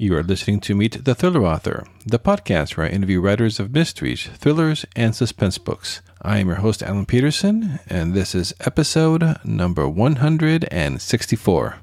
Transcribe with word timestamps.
You 0.00 0.14
are 0.16 0.22
listening 0.22 0.60
to 0.60 0.76
Meet 0.76 1.04
the 1.04 1.16
Thriller 1.16 1.44
Author, 1.44 1.84
the 2.06 2.20
podcast 2.20 2.76
where 2.76 2.86
I 2.86 2.90
interview 2.90 3.20
writers 3.20 3.58
of 3.58 3.74
mysteries, 3.74 4.28
thrillers, 4.36 4.86
and 4.94 5.12
suspense 5.12 5.58
books. 5.58 6.02
I 6.22 6.38
am 6.38 6.46
your 6.46 6.58
host, 6.58 6.84
Alan 6.84 7.04
Petersen, 7.04 7.80
and 7.88 8.14
this 8.14 8.32
is 8.32 8.54
episode 8.60 9.38
number 9.44 9.88
164. 9.88 11.76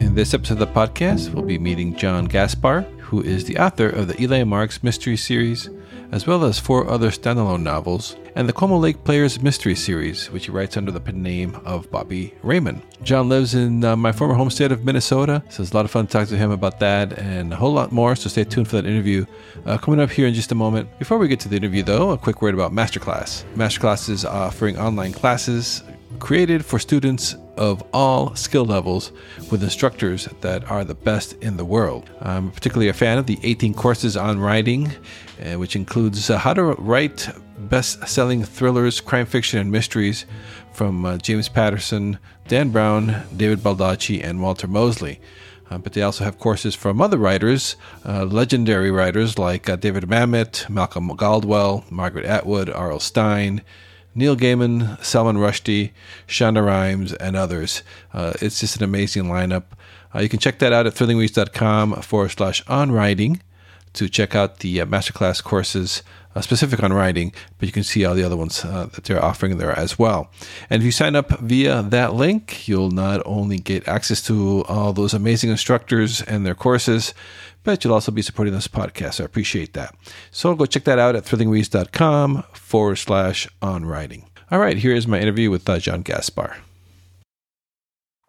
In 0.00 0.14
this 0.16 0.34
episode 0.34 0.54
of 0.54 0.58
the 0.58 0.66
podcast, 0.66 1.32
we'll 1.32 1.44
be 1.44 1.60
meeting 1.60 1.94
John 1.94 2.24
Gaspard, 2.24 2.86
who 3.02 3.22
is 3.22 3.44
the 3.44 3.58
author 3.58 3.88
of 3.88 4.08
the 4.08 4.20
Eli 4.20 4.42
Marks 4.42 4.82
mystery 4.82 5.16
series, 5.16 5.70
as 6.12 6.26
well 6.26 6.44
as 6.44 6.58
four 6.58 6.88
other 6.88 7.10
standalone 7.10 7.62
novels, 7.62 8.16
and 8.34 8.48
the 8.48 8.52
Como 8.52 8.76
Lake 8.76 9.02
Players 9.04 9.40
mystery 9.40 9.74
series, 9.74 10.30
which 10.30 10.46
he 10.46 10.50
writes 10.50 10.76
under 10.76 10.92
the 10.92 11.00
pen 11.00 11.22
name 11.22 11.54
of 11.64 11.90
Bobbie 11.90 12.34
Raymond. 12.42 12.82
John 13.02 13.28
lives 13.28 13.54
in 13.54 13.84
uh, 13.84 13.96
my 13.96 14.12
former 14.12 14.34
home 14.34 14.50
state 14.50 14.72
of 14.72 14.84
Minnesota, 14.84 15.42
so 15.48 15.62
it's 15.62 15.72
a 15.72 15.74
lot 15.74 15.84
of 15.84 15.90
fun 15.90 16.06
to 16.06 16.12
talk 16.12 16.28
to 16.28 16.36
him 16.36 16.50
about 16.50 16.78
that 16.80 17.18
and 17.18 17.52
a 17.52 17.56
whole 17.56 17.72
lot 17.72 17.92
more, 17.92 18.14
so 18.14 18.28
stay 18.28 18.44
tuned 18.44 18.68
for 18.68 18.76
that 18.76 18.86
interview 18.86 19.24
uh, 19.64 19.78
coming 19.78 20.00
up 20.00 20.10
here 20.10 20.26
in 20.26 20.34
just 20.34 20.52
a 20.52 20.54
moment. 20.54 20.98
Before 20.98 21.18
we 21.18 21.28
get 21.28 21.40
to 21.40 21.48
the 21.48 21.56
interview, 21.56 21.82
though, 21.82 22.10
a 22.10 22.18
quick 22.18 22.42
word 22.42 22.54
about 22.54 22.72
Masterclass. 22.72 23.44
Masterclass 23.54 24.08
is 24.10 24.24
offering 24.24 24.78
online 24.78 25.12
classes 25.12 25.82
created 26.18 26.64
for 26.64 26.78
students 26.78 27.34
of 27.56 27.82
all 27.92 28.34
skill 28.34 28.64
levels 28.64 29.12
with 29.50 29.62
instructors 29.62 30.28
that 30.40 30.70
are 30.70 30.84
the 30.84 30.94
best 30.94 31.34
in 31.42 31.56
the 31.56 31.64
world. 31.64 32.10
I'm 32.20 32.50
particularly 32.50 32.88
a 32.88 32.94
fan 32.94 33.18
of 33.18 33.26
the 33.26 33.38
18 33.42 33.74
courses 33.74 34.16
on 34.16 34.38
writing, 34.38 34.90
uh, 35.44 35.58
which 35.58 35.76
includes 35.76 36.30
uh, 36.30 36.38
how 36.38 36.54
to 36.54 36.62
write 36.64 37.28
best 37.58 38.06
selling 38.08 38.44
thrillers, 38.44 39.00
crime 39.00 39.26
fiction, 39.26 39.58
and 39.58 39.70
mysteries 39.70 40.26
from 40.72 41.04
uh, 41.04 41.16
James 41.18 41.48
Patterson, 41.48 42.18
Dan 42.48 42.70
Brown, 42.70 43.22
David 43.36 43.60
Baldacci, 43.60 44.22
and 44.22 44.42
Walter 44.42 44.66
Mosley. 44.66 45.20
Uh, 45.70 45.78
but 45.78 45.94
they 45.94 46.02
also 46.02 46.22
have 46.22 46.38
courses 46.38 46.74
from 46.74 47.00
other 47.00 47.18
writers, 47.18 47.76
uh, 48.04 48.24
legendary 48.24 48.90
writers 48.90 49.38
like 49.38 49.68
uh, 49.68 49.74
David 49.74 50.04
Mamet, 50.04 50.68
Malcolm 50.68 51.08
Gladwell, 51.08 51.90
Margaret 51.90 52.24
Atwood, 52.24 52.70
R.L. 52.70 53.00
Stine, 53.00 53.62
Neil 54.16 54.34
Gaiman, 54.34 55.02
Salman 55.04 55.36
Rushdie, 55.36 55.92
Shonda 56.26 56.64
Rhimes, 56.64 57.12
and 57.12 57.36
others. 57.36 57.82
Uh, 58.14 58.32
it's 58.40 58.60
just 58.60 58.76
an 58.76 58.82
amazing 58.82 59.24
lineup. 59.24 59.64
Uh, 60.14 60.20
you 60.20 60.28
can 60.30 60.38
check 60.38 60.58
that 60.60 60.72
out 60.72 60.86
at 60.86 60.94
thrillingreads.com 60.94 62.00
forward 62.00 62.30
slash 62.30 62.66
on 62.66 62.90
writing 62.90 63.42
to 63.92 64.08
check 64.08 64.34
out 64.34 64.60
the 64.60 64.80
uh, 64.80 64.86
masterclass 64.86 65.42
courses 65.44 66.02
uh, 66.34 66.40
specific 66.40 66.82
on 66.82 66.92
writing, 66.92 67.32
but 67.58 67.66
you 67.66 67.72
can 67.72 67.82
see 67.82 68.04
all 68.04 68.14
the 68.14 68.22
other 68.22 68.36
ones 68.36 68.64
uh, 68.64 68.86
that 68.92 69.04
they're 69.04 69.24
offering 69.24 69.58
there 69.58 69.72
as 69.72 69.98
well. 69.98 70.30
And 70.68 70.82
if 70.82 70.84
you 70.84 70.92
sign 70.92 71.16
up 71.16 71.38
via 71.40 71.82
that 71.82 72.14
link, 72.14 72.68
you'll 72.68 72.90
not 72.90 73.22
only 73.24 73.58
get 73.58 73.88
access 73.88 74.20
to 74.22 74.64
all 74.64 74.92
those 74.92 75.14
amazing 75.14 75.50
instructors 75.50 76.22
and 76.22 76.44
their 76.44 76.54
courses, 76.54 77.14
but 77.66 77.82
you'll 77.82 77.92
also 77.92 78.12
be 78.12 78.22
supporting 78.22 78.54
this 78.54 78.68
podcast. 78.68 79.20
I 79.20 79.24
appreciate 79.24 79.74
that. 79.74 79.92
So 80.30 80.54
go 80.54 80.66
check 80.66 80.84
that 80.84 81.00
out 81.00 81.16
at 81.16 81.24
thrillingreads.com 81.24 82.44
forward 82.52 82.94
slash 82.96 83.48
on 83.60 83.84
writing. 83.84 84.24
All 84.52 84.60
right, 84.60 84.78
here 84.78 84.94
is 84.94 85.08
my 85.08 85.18
interview 85.18 85.50
with 85.50 85.68
uh, 85.68 85.80
John 85.80 86.02
Gaspard. 86.02 86.54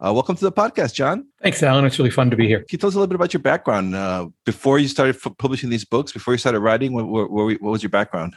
Uh, 0.04 0.12
welcome 0.12 0.34
to 0.34 0.44
the 0.44 0.50
podcast, 0.50 0.94
John. 0.94 1.28
Thanks, 1.40 1.62
Alan. 1.62 1.84
It's 1.84 2.00
really 2.00 2.10
fun 2.10 2.30
to 2.30 2.36
be 2.36 2.48
here. 2.48 2.58
Can 2.58 2.66
you 2.72 2.78
tell 2.78 2.88
us 2.88 2.94
a 2.94 2.98
little 2.98 3.06
bit 3.06 3.14
about 3.14 3.32
your 3.32 3.42
background? 3.42 3.94
Uh, 3.94 4.28
before 4.44 4.80
you 4.80 4.88
started 4.88 5.14
f- 5.24 5.32
publishing 5.38 5.70
these 5.70 5.84
books, 5.84 6.10
before 6.10 6.34
you 6.34 6.38
started 6.38 6.58
writing, 6.58 6.92
what, 6.92 7.08
what, 7.08 7.30
what 7.30 7.60
was 7.60 7.82
your 7.82 7.90
background? 7.90 8.34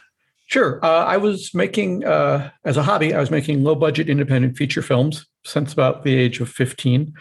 Sure. 0.48 0.84
Uh, 0.86 1.06
I 1.06 1.18
was 1.18 1.52
making, 1.56 2.06
uh, 2.06 2.52
as 2.64 2.78
a 2.78 2.84
hobby, 2.84 3.16
I 3.16 3.20
was 3.20 3.32
making 3.32 3.64
low 3.64 3.74
budget 3.74 4.08
independent 4.08 4.56
feature 4.56 4.84
films 4.84 5.26
since 5.46 5.74
about 5.74 6.04
the 6.04 6.16
age 6.16 6.40
of 6.42 6.50
15. 6.50 7.12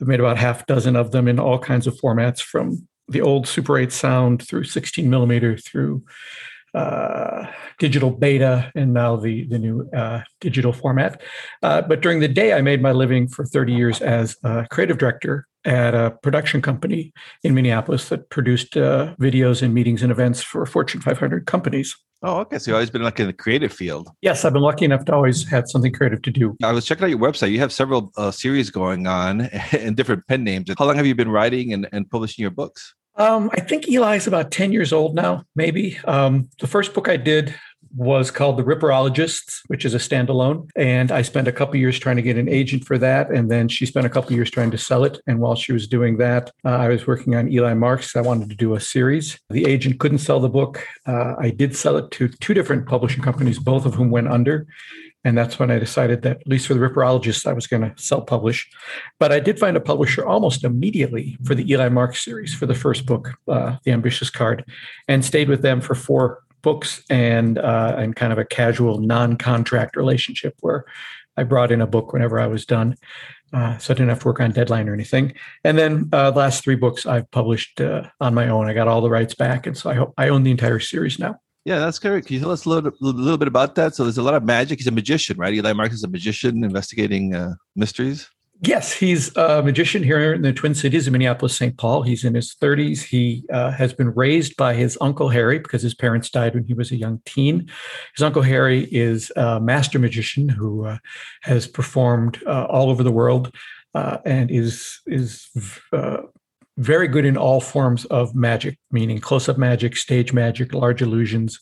I've 0.00 0.08
made 0.08 0.20
about 0.20 0.36
half 0.36 0.66
dozen 0.66 0.96
of 0.96 1.12
them 1.12 1.28
in 1.28 1.38
all 1.38 1.58
kinds 1.58 1.86
of 1.86 1.94
formats 1.98 2.40
from 2.40 2.86
the 3.12 3.20
old 3.20 3.46
Super 3.46 3.78
8 3.78 3.92
sound 3.92 4.46
through 4.46 4.64
16 4.64 5.08
millimeter 5.08 5.56
through 5.56 6.02
uh, 6.74 7.46
digital 7.78 8.10
beta 8.10 8.72
and 8.74 8.94
now 8.94 9.14
the 9.16 9.44
the 9.48 9.58
new 9.58 9.88
uh, 9.94 10.22
digital 10.40 10.72
format. 10.72 11.20
Uh, 11.62 11.82
but 11.82 12.00
during 12.00 12.20
the 12.20 12.28
day, 12.28 12.54
I 12.54 12.62
made 12.62 12.80
my 12.80 12.92
living 12.92 13.28
for 13.28 13.44
30 13.44 13.72
years 13.74 14.00
as 14.00 14.36
a 14.42 14.66
creative 14.70 14.98
director 14.98 15.46
at 15.64 15.94
a 15.94 16.10
production 16.22 16.60
company 16.62 17.12
in 17.44 17.54
Minneapolis 17.54 18.08
that 18.08 18.30
produced 18.30 18.76
uh, 18.76 19.14
videos 19.20 19.62
and 19.62 19.72
meetings 19.74 20.02
and 20.02 20.10
events 20.10 20.42
for 20.42 20.64
Fortune 20.66 21.00
500 21.00 21.46
companies. 21.46 21.96
Oh, 22.24 22.38
okay. 22.40 22.58
So 22.58 22.70
you've 22.70 22.76
always 22.76 22.90
been 22.90 23.02
like 23.02 23.18
in 23.18 23.26
the 23.26 23.32
creative 23.32 23.72
field. 23.72 24.08
Yes, 24.22 24.44
I've 24.44 24.52
been 24.52 24.62
lucky 24.62 24.84
enough 24.84 25.04
to 25.06 25.14
always 25.14 25.48
have 25.50 25.68
something 25.68 25.92
creative 25.92 26.22
to 26.22 26.30
do. 26.30 26.56
I 26.62 26.72
was 26.72 26.84
checking 26.84 27.04
out 27.04 27.10
your 27.10 27.18
website. 27.18 27.50
You 27.50 27.58
have 27.60 27.72
several 27.72 28.12
uh, 28.16 28.30
series 28.30 28.70
going 28.70 29.06
on 29.06 29.42
and 29.72 29.96
different 29.96 30.26
pen 30.26 30.44
names. 30.44 30.70
How 30.78 30.86
long 30.86 30.96
have 30.96 31.06
you 31.06 31.14
been 31.14 31.30
writing 31.30 31.72
and, 31.72 31.88
and 31.92 32.08
publishing 32.08 32.42
your 32.42 32.50
books? 32.50 32.94
Um, 33.16 33.50
I 33.52 33.60
think 33.60 33.88
Eli 33.88 34.16
is 34.16 34.26
about 34.26 34.50
10 34.50 34.72
years 34.72 34.92
old 34.92 35.14
now, 35.14 35.44
maybe. 35.54 35.98
Um, 36.04 36.48
the 36.60 36.66
first 36.66 36.94
book 36.94 37.08
I 37.08 37.16
did 37.16 37.54
was 37.94 38.30
called 38.30 38.56
The 38.56 38.62
Ripperologists, 38.62 39.60
which 39.66 39.84
is 39.84 39.94
a 39.94 39.98
standalone. 39.98 40.68
And 40.76 41.10
I 41.10 41.22
spent 41.22 41.48
a 41.48 41.52
couple 41.52 41.76
years 41.76 41.98
trying 41.98 42.16
to 42.16 42.22
get 42.22 42.38
an 42.38 42.48
agent 42.48 42.84
for 42.84 42.98
that. 42.98 43.30
And 43.30 43.50
then 43.50 43.68
she 43.68 43.86
spent 43.86 44.06
a 44.06 44.10
couple 44.10 44.32
years 44.32 44.50
trying 44.50 44.70
to 44.70 44.78
sell 44.78 45.04
it. 45.04 45.20
And 45.26 45.40
while 45.40 45.54
she 45.54 45.72
was 45.72 45.86
doing 45.86 46.16
that, 46.18 46.50
uh, 46.64 46.70
I 46.70 46.88
was 46.88 47.06
working 47.06 47.34
on 47.34 47.50
Eli 47.50 47.74
Marks. 47.74 48.16
I 48.16 48.20
wanted 48.20 48.48
to 48.50 48.56
do 48.56 48.74
a 48.74 48.80
series. 48.80 49.38
The 49.50 49.66
agent 49.66 50.00
couldn't 50.00 50.18
sell 50.18 50.40
the 50.40 50.48
book. 50.48 50.86
Uh, 51.06 51.34
I 51.38 51.50
did 51.50 51.76
sell 51.76 51.96
it 51.96 52.10
to 52.12 52.28
two 52.28 52.54
different 52.54 52.86
publishing 52.86 53.22
companies, 53.22 53.58
both 53.58 53.86
of 53.86 53.94
whom 53.94 54.10
went 54.10 54.28
under. 54.28 54.66
And 55.24 55.38
that's 55.38 55.58
when 55.58 55.70
I 55.70 55.78
decided 55.78 56.22
that, 56.22 56.40
at 56.40 56.48
least 56.48 56.66
for 56.66 56.74
the 56.74 56.80
Ripperologists, 56.80 57.46
I 57.46 57.52
was 57.52 57.68
going 57.68 57.82
to 57.82 57.92
self 57.96 58.26
publish. 58.26 58.68
But 59.20 59.30
I 59.30 59.38
did 59.38 59.58
find 59.58 59.76
a 59.76 59.80
publisher 59.80 60.26
almost 60.26 60.64
immediately 60.64 61.38
for 61.44 61.54
the 61.54 61.70
Eli 61.70 61.88
Marks 61.90 62.24
series 62.24 62.54
for 62.54 62.66
the 62.66 62.74
first 62.74 63.06
book, 63.06 63.34
uh, 63.46 63.76
The 63.84 63.92
Ambitious 63.92 64.30
Card, 64.30 64.64
and 65.06 65.24
stayed 65.24 65.48
with 65.48 65.62
them 65.62 65.80
for 65.80 65.94
four 65.94 66.42
books 66.62 67.02
and 67.10 67.58
uh, 67.58 67.94
and 67.98 68.16
kind 68.16 68.32
of 68.32 68.38
a 68.38 68.44
casual 68.44 68.98
non-contract 68.98 69.96
relationship 69.96 70.54
where 70.60 70.84
I 71.36 71.44
brought 71.44 71.72
in 71.72 71.80
a 71.80 71.86
book 71.86 72.12
whenever 72.12 72.38
I 72.38 72.46
was 72.46 72.64
done. 72.64 72.96
Uh, 73.52 73.76
so 73.76 73.92
I 73.92 73.94
didn't 73.94 74.08
have 74.08 74.20
to 74.20 74.26
work 74.26 74.40
on 74.40 74.50
deadline 74.52 74.88
or 74.88 74.94
anything. 74.94 75.34
And 75.62 75.76
then 75.76 76.08
uh, 76.12 76.30
the 76.30 76.38
last 76.38 76.64
three 76.64 76.74
books 76.74 77.04
I've 77.04 77.30
published 77.30 77.82
uh, 77.82 78.04
on 78.18 78.32
my 78.32 78.48
own. 78.48 78.66
I 78.66 78.72
got 78.72 78.88
all 78.88 79.02
the 79.02 79.10
rights 79.10 79.34
back, 79.34 79.66
and 79.66 79.76
so 79.76 79.90
I 79.90 79.94
hope 79.94 80.14
I 80.16 80.30
own 80.30 80.42
the 80.42 80.50
entire 80.50 80.80
series 80.80 81.18
now. 81.18 81.36
Yeah, 81.64 81.78
that's 81.78 81.98
correct. 81.98 82.26
Can 82.26 82.34
you 82.34 82.40
tell 82.40 82.50
us 82.50 82.64
a 82.64 82.68
little, 82.68 82.92
little 83.00 83.38
bit 83.38 83.48
about 83.48 83.76
that? 83.76 83.94
So 83.94 84.04
there's 84.04 84.18
a 84.18 84.22
lot 84.22 84.34
of 84.34 84.42
magic. 84.42 84.78
He's 84.78 84.88
a 84.88 84.92
magician, 84.92 85.36
right? 85.36 85.54
Eli 85.54 85.72
Marks 85.74 85.94
is 85.94 86.02
a 86.02 86.08
magician 86.08 86.64
investigating 86.64 87.34
uh, 87.34 87.54
mysteries. 87.76 88.28
Yes, 88.64 88.92
he's 88.92 89.36
a 89.36 89.60
magician 89.60 90.04
here 90.04 90.32
in 90.32 90.42
the 90.42 90.52
Twin 90.52 90.76
Cities 90.76 91.08
of 91.08 91.12
Minneapolis, 91.12 91.56
St. 91.56 91.76
Paul. 91.76 92.02
He's 92.02 92.22
in 92.22 92.36
his 92.36 92.54
30s. 92.54 93.02
He 93.02 93.44
uh, 93.52 93.72
has 93.72 93.92
been 93.92 94.14
raised 94.14 94.56
by 94.56 94.74
his 94.74 94.96
uncle 95.00 95.28
Harry 95.30 95.58
because 95.58 95.82
his 95.82 95.96
parents 95.96 96.30
died 96.30 96.54
when 96.54 96.62
he 96.62 96.72
was 96.72 96.92
a 96.92 96.96
young 96.96 97.20
teen. 97.24 97.68
His 98.14 98.22
uncle 98.22 98.42
Harry 98.42 98.84
is 98.92 99.32
a 99.34 99.58
master 99.58 99.98
magician 99.98 100.48
who 100.48 100.86
uh, 100.86 100.98
has 101.42 101.66
performed 101.66 102.40
uh, 102.46 102.66
all 102.66 102.88
over 102.88 103.02
the 103.02 103.10
world 103.10 103.52
uh, 103.96 104.18
and 104.24 104.48
is 104.48 105.00
is 105.08 105.48
uh, 105.92 106.18
very 106.78 107.08
good 107.08 107.24
in 107.24 107.36
all 107.36 107.60
forms 107.60 108.04
of 108.06 108.32
magic, 108.36 108.78
meaning 108.92 109.18
close 109.18 109.48
up 109.48 109.58
magic, 109.58 109.96
stage 109.96 110.32
magic, 110.32 110.72
large 110.72 111.02
illusions, 111.02 111.58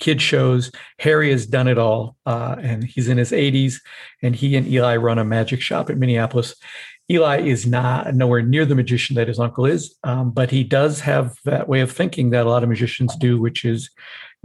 kid 0.00 0.20
shows. 0.20 0.72
Harry 0.98 1.30
has 1.30 1.46
done 1.46 1.68
it 1.68 1.78
all, 1.78 2.16
uh, 2.26 2.56
and 2.60 2.82
he's 2.82 3.08
in 3.08 3.18
his 3.18 3.30
80s, 3.30 3.76
and 4.22 4.34
he 4.34 4.56
and 4.56 4.66
Eli 4.66 4.96
run 4.96 5.18
a 5.18 5.24
magic 5.24 5.60
shop 5.60 5.90
in 5.90 5.98
Minneapolis. 5.98 6.56
Eli 7.10 7.40
is 7.40 7.66
not 7.66 8.14
nowhere 8.14 8.42
near 8.42 8.64
the 8.64 8.74
magician 8.74 9.16
that 9.16 9.28
his 9.28 9.40
uncle 9.40 9.66
is, 9.66 9.96
um, 10.04 10.30
but 10.30 10.50
he 10.50 10.62
does 10.62 11.00
have 11.00 11.36
that 11.44 11.68
way 11.68 11.80
of 11.80 11.90
thinking 11.90 12.30
that 12.30 12.46
a 12.46 12.48
lot 12.48 12.62
of 12.62 12.68
magicians 12.68 13.14
do, 13.16 13.40
which 13.40 13.64
is 13.64 13.90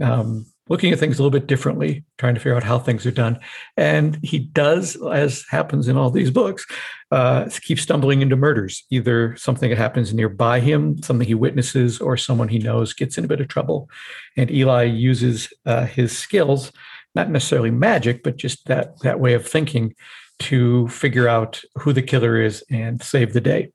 um, 0.00 0.46
looking 0.68 0.92
at 0.92 0.98
things 0.98 1.18
a 1.18 1.22
little 1.22 1.38
bit 1.38 1.46
differently, 1.46 2.04
trying 2.18 2.34
to 2.34 2.40
figure 2.40 2.56
out 2.56 2.62
how 2.62 2.78
things 2.78 3.06
are 3.06 3.12
done. 3.12 3.38
And 3.76 4.18
he 4.22 4.38
does, 4.38 4.96
as 5.12 5.44
happens 5.48 5.88
in 5.88 5.96
all 5.96 6.10
these 6.10 6.30
books, 6.30 6.66
uh, 7.10 7.48
keep 7.62 7.78
stumbling 7.78 8.22
into 8.22 8.36
murders. 8.36 8.84
Either 8.90 9.36
something 9.36 9.70
that 9.70 9.78
happens 9.78 10.12
nearby 10.12 10.60
him, 10.60 11.00
something 11.02 11.26
he 11.26 11.34
witnesses, 11.34 12.00
or 12.00 12.16
someone 12.16 12.48
he 12.48 12.58
knows 12.58 12.92
gets 12.92 13.16
in 13.16 13.24
a 13.24 13.28
bit 13.28 13.40
of 13.40 13.48
trouble. 13.48 13.88
And 14.36 14.50
Eli 14.50 14.84
uses 14.84 15.52
uh, 15.66 15.86
his 15.86 16.16
skills, 16.16 16.72
not 17.14 17.30
necessarily 17.30 17.70
magic, 17.70 18.22
but 18.22 18.36
just 18.36 18.66
that 18.66 19.00
that 19.00 19.20
way 19.20 19.34
of 19.34 19.46
thinking, 19.46 19.94
to 20.38 20.86
figure 20.88 21.28
out 21.28 21.62
who 21.78 21.92
the 21.92 22.02
killer 22.02 22.40
is 22.40 22.62
and 22.70 23.02
save 23.02 23.32
the 23.32 23.40
day. 23.40 23.70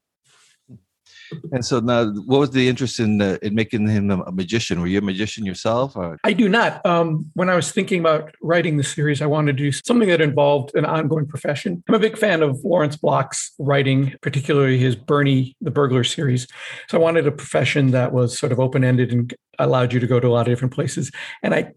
And 1.52 1.66
so 1.66 1.80
now, 1.80 2.06
what 2.12 2.40
was 2.40 2.52
the 2.52 2.68
interest 2.68 3.00
in 3.00 3.22
uh, 3.22 3.38
in 3.42 3.56
making 3.56 3.88
him 3.88 4.10
a 4.12 4.32
magician? 4.32 4.82
Were 4.82 4.88
you 4.88 5.00
a 5.00 5.02
magician 5.02 5.46
yourself? 5.46 5.96
Or? 5.96 6.18
I 6.24 6.34
do 6.34 6.50
not. 6.50 6.86
Um, 6.86 7.30
when 7.34 7.50
I 7.50 7.56
was 7.56 7.72
thinking 7.72 8.00
about 8.00 8.34
writing 8.42 8.78
the 8.78 8.84
series, 8.84 9.22
I 9.22 9.26
wanted 9.26 9.58
to 9.58 9.64
do 9.64 9.72
something 9.72 10.10
that 10.10 10.22
involved 10.22 10.76
an 10.76 10.86
ongoing 10.86 11.28
profession. 11.28 11.84
I'm 11.88 11.96
a 11.96 12.00
big 12.00 12.18
fan 12.18 12.42
of 12.42 12.64
Lawrence 12.64 12.96
Block's 12.96 13.54
writing, 13.60 14.14
particularly 14.22 14.78
his 14.78 14.96
Bernie 14.96 15.56
the 15.62 15.72
Burglar 15.72 16.04
series. 16.04 16.48
So 16.90 16.98
I 16.98 17.02
wanted 17.02 17.28
a 17.28 17.32
profession 17.32 17.92
that 17.92 18.12
was 18.12 18.38
sort 18.38 18.52
of 18.52 18.60
open 18.60 18.84
ended 18.84 19.12
and 19.12 19.34
allowed 19.60 19.94
you 19.94 20.00
to 20.00 20.08
go 20.08 20.20
to 20.20 20.28
a 20.28 20.30
lot 20.30 20.48
of 20.48 20.52
different 20.52 20.74
places. 20.74 21.12
And 21.44 21.54
I 21.54 21.72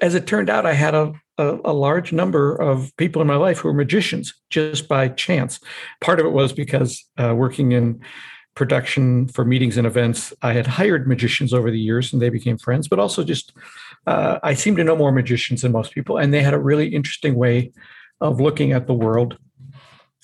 as 0.00 0.14
it 0.14 0.26
turned 0.26 0.50
out, 0.50 0.66
I 0.66 0.72
had 0.72 0.94
a, 0.94 1.12
a, 1.38 1.58
a, 1.66 1.72
large 1.72 2.12
number 2.12 2.56
of 2.56 2.90
people 2.96 3.22
in 3.22 3.28
my 3.28 3.36
life 3.36 3.58
who 3.58 3.68
were 3.68 3.74
magicians 3.74 4.34
just 4.50 4.88
by 4.88 5.08
chance. 5.08 5.60
Part 6.00 6.20
of 6.20 6.26
it 6.26 6.32
was 6.32 6.52
because 6.52 7.04
uh, 7.18 7.34
working 7.36 7.72
in 7.72 8.00
production 8.56 9.28
for 9.28 9.44
meetings 9.44 9.76
and 9.76 9.86
events, 9.86 10.32
I 10.42 10.54
had 10.54 10.66
hired 10.66 11.06
magicians 11.06 11.54
over 11.54 11.70
the 11.70 11.78
years 11.78 12.12
and 12.12 12.20
they 12.20 12.30
became 12.30 12.58
friends, 12.58 12.88
but 12.88 12.98
also 12.98 13.22
just 13.22 13.52
uh, 14.06 14.40
I 14.42 14.54
seem 14.54 14.74
to 14.76 14.84
know 14.84 14.96
more 14.96 15.12
magicians 15.12 15.62
than 15.62 15.72
most 15.72 15.92
people. 15.92 16.16
And 16.16 16.34
they 16.34 16.42
had 16.42 16.54
a 16.54 16.58
really 16.58 16.88
interesting 16.88 17.36
way 17.36 17.72
of 18.20 18.40
looking 18.40 18.72
at 18.72 18.86
the 18.86 18.94
world. 18.94 19.38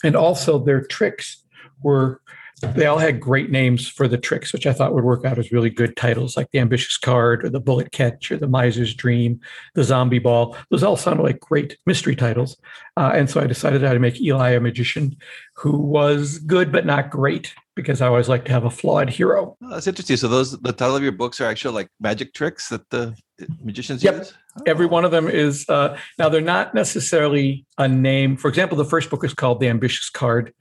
And 0.02 0.16
also 0.16 0.58
their 0.58 0.82
tricks 0.82 1.44
were 1.82 2.20
they 2.62 2.86
all 2.86 2.98
had 2.98 3.18
great 3.18 3.50
names 3.50 3.88
for 3.88 4.06
the 4.06 4.16
tricks, 4.16 4.52
which 4.52 4.68
I 4.68 4.72
thought 4.72 4.94
would 4.94 5.02
work 5.02 5.24
out 5.24 5.36
as 5.36 5.50
really 5.50 5.68
good 5.68 5.96
titles, 5.96 6.36
like 6.36 6.48
the 6.52 6.60
ambitious 6.60 6.96
card 6.96 7.44
or 7.44 7.50
the 7.50 7.58
bullet 7.58 7.90
catch 7.90 8.30
or 8.30 8.36
the 8.36 8.46
miser's 8.46 8.94
dream, 8.94 9.40
the 9.74 9.82
zombie 9.82 10.20
ball. 10.20 10.56
Those 10.70 10.84
all 10.84 10.96
sounded 10.96 11.24
like 11.24 11.40
great 11.40 11.76
mystery 11.86 12.14
titles. 12.14 12.56
Uh, 12.96 13.10
and 13.14 13.28
so 13.28 13.40
I 13.40 13.48
decided 13.48 13.84
I'd 13.84 14.00
make 14.00 14.20
Eli 14.20 14.50
a 14.50 14.60
magician 14.60 15.16
who 15.56 15.76
was 15.76 16.38
good 16.38 16.70
but 16.70 16.86
not 16.86 17.10
great 17.10 17.52
because 17.74 18.00
I 18.00 18.06
always 18.06 18.28
like 18.28 18.44
to 18.46 18.52
have 18.52 18.64
a 18.64 18.70
flawed 18.70 19.08
hero. 19.08 19.56
Oh, 19.62 19.70
that's 19.70 19.86
interesting. 19.86 20.16
So 20.16 20.28
those 20.28 20.58
the 20.60 20.72
title 20.72 20.96
of 20.96 21.02
your 21.02 21.12
books 21.12 21.40
are 21.40 21.46
actually 21.46 21.74
like 21.74 21.88
magic 22.00 22.34
tricks 22.34 22.68
that 22.68 22.88
the 22.90 23.16
magicians 23.62 24.04
yep. 24.04 24.18
use. 24.18 24.34
Oh. 24.58 24.62
Every 24.66 24.86
one 24.86 25.04
of 25.04 25.10
them 25.10 25.28
is 25.28 25.68
uh, 25.68 25.98
now 26.18 26.28
they're 26.28 26.40
not 26.40 26.74
necessarily 26.74 27.64
a 27.78 27.88
name. 27.88 28.36
For 28.36 28.48
example, 28.48 28.76
the 28.76 28.84
first 28.84 29.10
book 29.10 29.24
is 29.24 29.34
called 29.34 29.60
The 29.60 29.68
Ambitious 29.68 30.10
Card, 30.10 30.52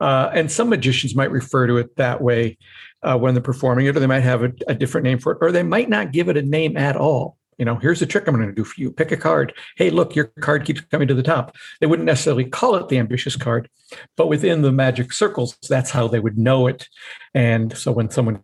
uh, 0.00 0.30
and 0.32 0.50
some 0.50 0.68
magicians 0.68 1.14
might 1.14 1.30
refer 1.30 1.66
to 1.66 1.76
it 1.76 1.96
that 1.96 2.20
way 2.22 2.56
uh, 3.02 3.18
when 3.18 3.34
they're 3.34 3.42
performing 3.42 3.86
it, 3.86 3.96
or 3.96 4.00
they 4.00 4.06
might 4.06 4.20
have 4.20 4.42
a, 4.42 4.52
a 4.66 4.74
different 4.74 5.04
name 5.04 5.18
for 5.18 5.32
it, 5.32 5.38
or 5.40 5.52
they 5.52 5.62
might 5.62 5.88
not 5.88 6.12
give 6.12 6.28
it 6.28 6.36
a 6.36 6.42
name 6.42 6.76
at 6.76 6.96
all 6.96 7.36
you 7.58 7.64
know, 7.64 7.76
here's 7.76 8.00
the 8.00 8.06
trick 8.06 8.26
I'm 8.26 8.34
going 8.34 8.48
to 8.48 8.54
do 8.54 8.64
for 8.64 8.80
you. 8.80 8.90
Pick 8.90 9.12
a 9.12 9.16
card. 9.16 9.52
Hey, 9.76 9.90
look, 9.90 10.14
your 10.14 10.26
card 10.40 10.64
keeps 10.64 10.80
coming 10.80 11.08
to 11.08 11.14
the 11.14 11.22
top. 11.22 11.54
They 11.80 11.86
wouldn't 11.86 12.06
necessarily 12.06 12.44
call 12.44 12.74
it 12.76 12.88
the 12.88 12.98
ambitious 12.98 13.36
card, 13.36 13.68
but 14.16 14.28
within 14.28 14.62
the 14.62 14.72
magic 14.72 15.12
circles, 15.12 15.56
that's 15.68 15.90
how 15.90 16.08
they 16.08 16.20
would 16.20 16.38
know 16.38 16.66
it. 16.66 16.88
And 17.34 17.76
so 17.76 17.92
when 17.92 18.10
someone 18.10 18.42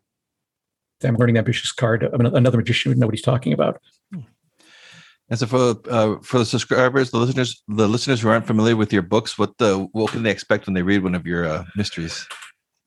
I'm 1.02 1.16
learning 1.16 1.34
the 1.34 1.38
ambitious 1.38 1.72
card, 1.72 2.02
another 2.02 2.58
magician 2.58 2.90
would 2.90 2.98
know 2.98 3.06
what 3.06 3.14
he's 3.14 3.22
talking 3.22 3.52
about. 3.52 3.80
And 5.30 5.38
so 5.38 5.46
for 5.46 5.76
uh, 5.88 6.16
for 6.22 6.38
the 6.38 6.44
subscribers, 6.44 7.12
the 7.12 7.18
listeners, 7.18 7.62
the 7.68 7.88
listeners 7.88 8.20
who 8.20 8.28
aren't 8.28 8.48
familiar 8.48 8.76
with 8.76 8.92
your 8.92 9.02
books, 9.02 9.38
what 9.38 9.56
the 9.58 9.88
what 9.92 10.10
can 10.10 10.24
they 10.24 10.30
expect 10.30 10.66
when 10.66 10.74
they 10.74 10.82
read 10.82 11.04
one 11.04 11.14
of 11.14 11.24
your 11.24 11.46
uh, 11.46 11.64
mysteries? 11.76 12.26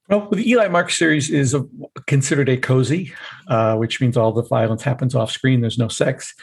Well, 0.10 0.28
the 0.32 0.50
Eli 0.50 0.68
Marks 0.68 0.98
series 0.98 1.30
is 1.30 1.54
a, 1.54 1.66
considered 2.08 2.50
a 2.50 2.58
cozy, 2.58 3.14
uh, 3.48 3.76
which 3.76 4.02
means 4.02 4.18
all 4.18 4.34
the 4.34 4.44
violence 4.44 4.84
happens 4.84 5.16
off 5.16 5.32
screen. 5.32 5.62
There's 5.62 5.78
no 5.78 5.88
sex. 5.88 6.34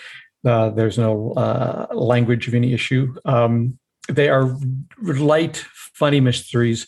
Uh, 0.45 0.71
there's 0.71 0.97
no 0.97 1.33
uh, 1.33 1.87
language 1.93 2.49
of 2.49 2.55
any 2.55 2.73
issue. 2.73 3.15
Um, 3.27 3.79
they 4.09 4.29
are 4.31 4.57
light, 5.03 5.59
funny 5.95 6.21
mysteries. 6.21 6.87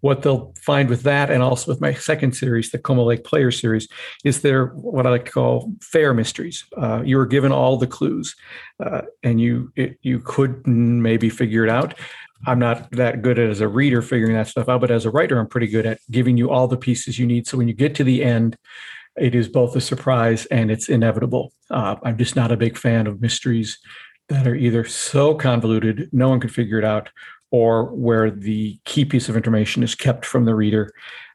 What 0.00 0.22
they'll 0.22 0.54
find 0.62 0.88
with 0.88 1.02
that, 1.02 1.30
and 1.30 1.42
also 1.42 1.70
with 1.70 1.80
my 1.80 1.92
second 1.92 2.32
series, 2.32 2.70
the 2.70 2.78
Como 2.78 3.04
Lake 3.04 3.22
Player 3.24 3.50
series, 3.50 3.86
is 4.24 4.40
they're 4.40 4.66
what 4.68 5.06
I 5.06 5.10
like 5.10 5.26
to 5.26 5.30
call 5.30 5.72
fair 5.82 6.14
mysteries. 6.14 6.64
Uh, 6.74 7.02
you 7.04 7.18
are 7.18 7.26
given 7.26 7.52
all 7.52 7.76
the 7.76 7.86
clues, 7.86 8.34
uh, 8.82 9.02
and 9.22 9.40
you 9.40 9.72
it, 9.76 9.98
you 10.00 10.20
could 10.20 10.66
maybe 10.66 11.28
figure 11.28 11.64
it 11.64 11.70
out. 11.70 11.94
I'm 12.46 12.58
not 12.58 12.90
that 12.92 13.22
good 13.22 13.38
as 13.38 13.60
a 13.60 13.68
reader 13.68 14.02
figuring 14.02 14.34
that 14.34 14.48
stuff 14.48 14.68
out, 14.68 14.80
but 14.80 14.90
as 14.90 15.04
a 15.04 15.10
writer, 15.10 15.38
I'm 15.38 15.48
pretty 15.48 15.66
good 15.66 15.86
at 15.86 15.98
giving 16.10 16.36
you 16.36 16.50
all 16.50 16.68
the 16.68 16.76
pieces 16.76 17.18
you 17.18 17.26
need. 17.26 17.46
So 17.46 17.58
when 17.58 17.68
you 17.68 17.74
get 17.74 17.94
to 17.96 18.04
the 18.04 18.24
end, 18.24 18.56
it 19.16 19.34
is 19.34 19.48
both 19.48 19.76
a 19.76 19.80
surprise 19.80 20.46
and 20.46 20.70
it's 20.70 20.88
inevitable. 20.88 21.52
Uh, 21.70 21.96
I'm 22.02 22.16
just 22.16 22.36
not 22.36 22.52
a 22.52 22.56
big 22.56 22.78
fan 22.78 23.06
of 23.06 23.20
mysteries 23.20 23.78
that 24.28 24.46
are 24.46 24.54
either 24.54 24.84
so 24.84 25.34
convoluted 25.34 26.08
no 26.12 26.28
one 26.28 26.40
can 26.40 26.50
figure 26.50 26.78
it 26.78 26.84
out, 26.84 27.10
or 27.50 27.86
where 27.86 28.30
the 28.30 28.78
key 28.84 29.04
piece 29.04 29.28
of 29.28 29.36
information 29.36 29.82
is 29.82 29.96
kept 29.96 30.24
from 30.24 30.44
the 30.44 30.54
reader 30.54 30.92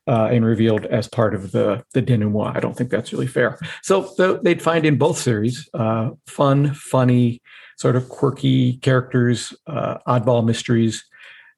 uh, 0.07 0.29
and 0.31 0.45
revealed 0.45 0.85
as 0.85 1.07
part 1.07 1.35
of 1.35 1.51
the 1.51 1.83
the 1.93 2.01
denouement. 2.01 2.55
I 2.55 2.59
don't 2.61 2.75
think 2.75 2.89
that's 2.89 3.11
really 3.11 3.27
fair. 3.27 3.59
So 3.83 4.13
the, 4.17 4.39
they'd 4.41 4.61
find 4.61 4.85
in 4.85 4.97
both 4.97 5.17
series 5.17 5.67
uh, 5.73 6.11
fun, 6.25 6.73
funny, 6.73 7.41
sort 7.77 7.95
of 7.95 8.09
quirky 8.09 8.77
characters, 8.77 9.53
uh, 9.67 9.97
oddball 10.07 10.45
mysteries, 10.45 11.03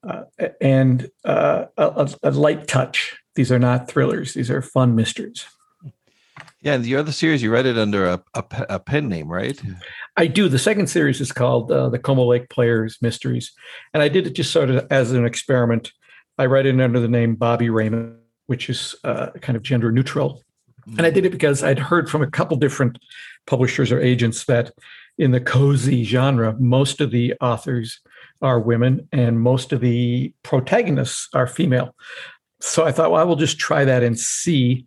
uh, 0.07 0.23
and 0.61 1.09
uh, 1.25 1.65
a, 1.77 2.09
a, 2.23 2.31
light 2.31 2.67
touch. 2.67 3.17
These 3.35 3.51
are 3.51 3.59
not 3.59 3.87
thrillers; 3.87 4.33
these 4.33 4.49
are 4.49 4.61
fun 4.61 4.95
mysteries. 4.95 5.45
Yeah, 6.61 6.73
and 6.73 6.83
the 6.83 6.95
other 6.95 7.11
series 7.11 7.43
you 7.43 7.51
read 7.51 7.65
it 7.65 7.77
under 7.77 8.07
a, 8.07 8.23
a, 8.33 8.43
a 8.69 8.79
pen 8.79 9.07
name, 9.07 9.27
right? 9.27 9.61
I 10.15 10.27
do. 10.27 10.49
The 10.49 10.59
second 10.59 10.87
series 10.87 11.21
is 11.21 11.31
called 11.31 11.71
uh, 11.71 11.89
the 11.89 11.99
Como 11.99 12.25
Lake 12.25 12.49
Players 12.49 12.97
Mysteries, 13.01 13.51
and 13.93 14.01
I 14.01 14.09
did 14.09 14.27
it 14.27 14.31
just 14.33 14.51
sort 14.51 14.69
of 14.69 14.87
as 14.89 15.11
an 15.11 15.25
experiment. 15.25 15.91
I 16.37 16.45
read 16.45 16.65
it 16.65 16.79
under 16.79 16.99
the 16.99 17.07
name 17.07 17.35
Bobbie 17.35 17.69
Raymond, 17.69 18.17
which 18.47 18.69
is 18.69 18.95
uh, 19.03 19.27
kind 19.41 19.55
of 19.55 19.63
gender 19.63 19.91
neutral, 19.91 20.43
and 20.97 21.05
I 21.05 21.09
did 21.09 21.25
it 21.25 21.31
because 21.31 21.63
I'd 21.63 21.79
heard 21.79 22.09
from 22.09 22.21
a 22.21 22.29
couple 22.29 22.57
different 22.57 22.97
publishers 23.45 23.91
or 23.91 23.99
agents 23.99 24.45
that 24.45 24.71
in 25.17 25.31
the 25.31 25.41
cozy 25.41 26.03
genre, 26.03 26.55
most 26.59 27.01
of 27.01 27.11
the 27.11 27.33
authors 27.41 27.99
are 28.41 28.59
women 28.59 29.07
and 29.11 29.39
most 29.39 29.73
of 29.73 29.81
the 29.81 30.33
protagonists 30.43 31.27
are 31.33 31.47
female. 31.47 31.95
So 32.59 32.85
I 32.85 32.91
thought, 32.91 33.11
well, 33.11 33.21
I 33.21 33.23
will 33.23 33.35
just 33.35 33.59
try 33.59 33.85
that 33.85 34.03
and 34.03 34.17
see. 34.17 34.85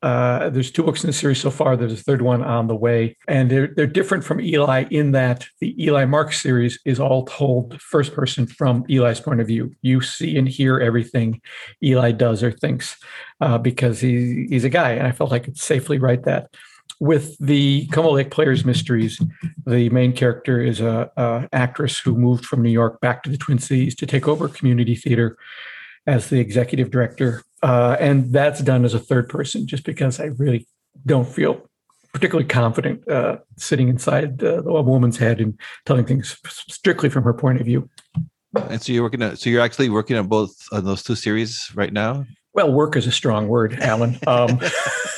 Uh, 0.00 0.48
there's 0.50 0.70
two 0.70 0.84
books 0.84 1.02
in 1.02 1.08
the 1.08 1.12
series 1.12 1.40
so 1.40 1.50
far. 1.50 1.76
There's 1.76 1.92
a 1.92 1.96
third 1.96 2.22
one 2.22 2.42
on 2.42 2.68
the 2.68 2.76
way, 2.76 3.16
and 3.26 3.50
they're 3.50 3.66
they're 3.66 3.86
different 3.86 4.22
from 4.22 4.40
Eli 4.40 4.84
in 4.90 5.10
that 5.10 5.48
the 5.58 5.74
Eli 5.82 6.04
Mark 6.04 6.32
series 6.32 6.78
is 6.84 7.00
all 7.00 7.24
told 7.24 7.80
first 7.82 8.14
person 8.14 8.46
from 8.46 8.84
Eli's 8.88 9.18
point 9.18 9.40
of 9.40 9.48
view. 9.48 9.74
You 9.82 10.00
see 10.00 10.38
and 10.38 10.48
hear 10.48 10.78
everything 10.78 11.40
Eli 11.82 12.12
does 12.12 12.44
or 12.44 12.52
thinks 12.52 12.96
uh, 13.40 13.58
because 13.58 14.00
he, 14.00 14.46
he's 14.48 14.64
a 14.64 14.68
guy, 14.68 14.92
and 14.92 15.06
I 15.06 15.10
felt 15.10 15.32
I 15.32 15.40
could 15.40 15.58
safely 15.58 15.98
write 15.98 16.24
that 16.24 16.54
with 17.00 17.36
the 17.38 17.86
Como 17.88 18.10
Lake 18.10 18.30
Players 18.30 18.64
Mysteries, 18.64 19.20
the 19.66 19.88
main 19.90 20.12
character 20.12 20.60
is 20.60 20.80
a, 20.80 21.10
a, 21.16 21.48
actress 21.52 21.98
who 21.98 22.16
moved 22.16 22.44
from 22.44 22.62
New 22.62 22.70
York 22.70 23.00
back 23.00 23.22
to 23.22 23.30
the 23.30 23.36
Twin 23.36 23.58
Cities 23.58 23.94
to 23.96 24.06
take 24.06 24.26
over 24.26 24.48
community 24.48 24.94
theater 24.94 25.36
as 26.06 26.30
the 26.30 26.40
executive 26.40 26.90
director, 26.90 27.42
uh, 27.62 27.96
and 28.00 28.32
that's 28.32 28.60
done 28.60 28.84
as 28.84 28.94
a 28.94 28.98
third 28.98 29.28
person, 29.28 29.66
just 29.66 29.84
because 29.84 30.18
I 30.18 30.26
really 30.26 30.66
don't 31.06 31.28
feel 31.28 31.68
particularly 32.12 32.48
confident 32.48 33.06
uh, 33.08 33.36
sitting 33.56 33.88
inside 33.88 34.42
uh, 34.42 34.62
a 34.64 34.82
woman's 34.82 35.18
head 35.18 35.40
and 35.40 35.58
telling 35.84 36.06
things 36.06 36.36
strictly 36.48 37.08
from 37.08 37.22
her 37.24 37.34
point 37.34 37.60
of 37.60 37.66
view. 37.66 37.88
And 38.70 38.80
so 38.80 38.92
you're 38.92 39.02
working 39.02 39.22
on, 39.22 39.36
so 39.36 39.50
you're 39.50 39.60
actually 39.60 39.90
working 39.90 40.16
on 40.16 40.26
both 40.26 40.50
on 40.72 40.84
those 40.84 41.02
two 41.02 41.14
series 41.14 41.70
right 41.74 41.92
now. 41.92 42.24
Well, 42.54 42.72
work 42.72 42.96
is 42.96 43.06
a 43.06 43.12
strong 43.12 43.46
word, 43.46 43.74
Alan. 43.80 44.18
Um, 44.26 44.58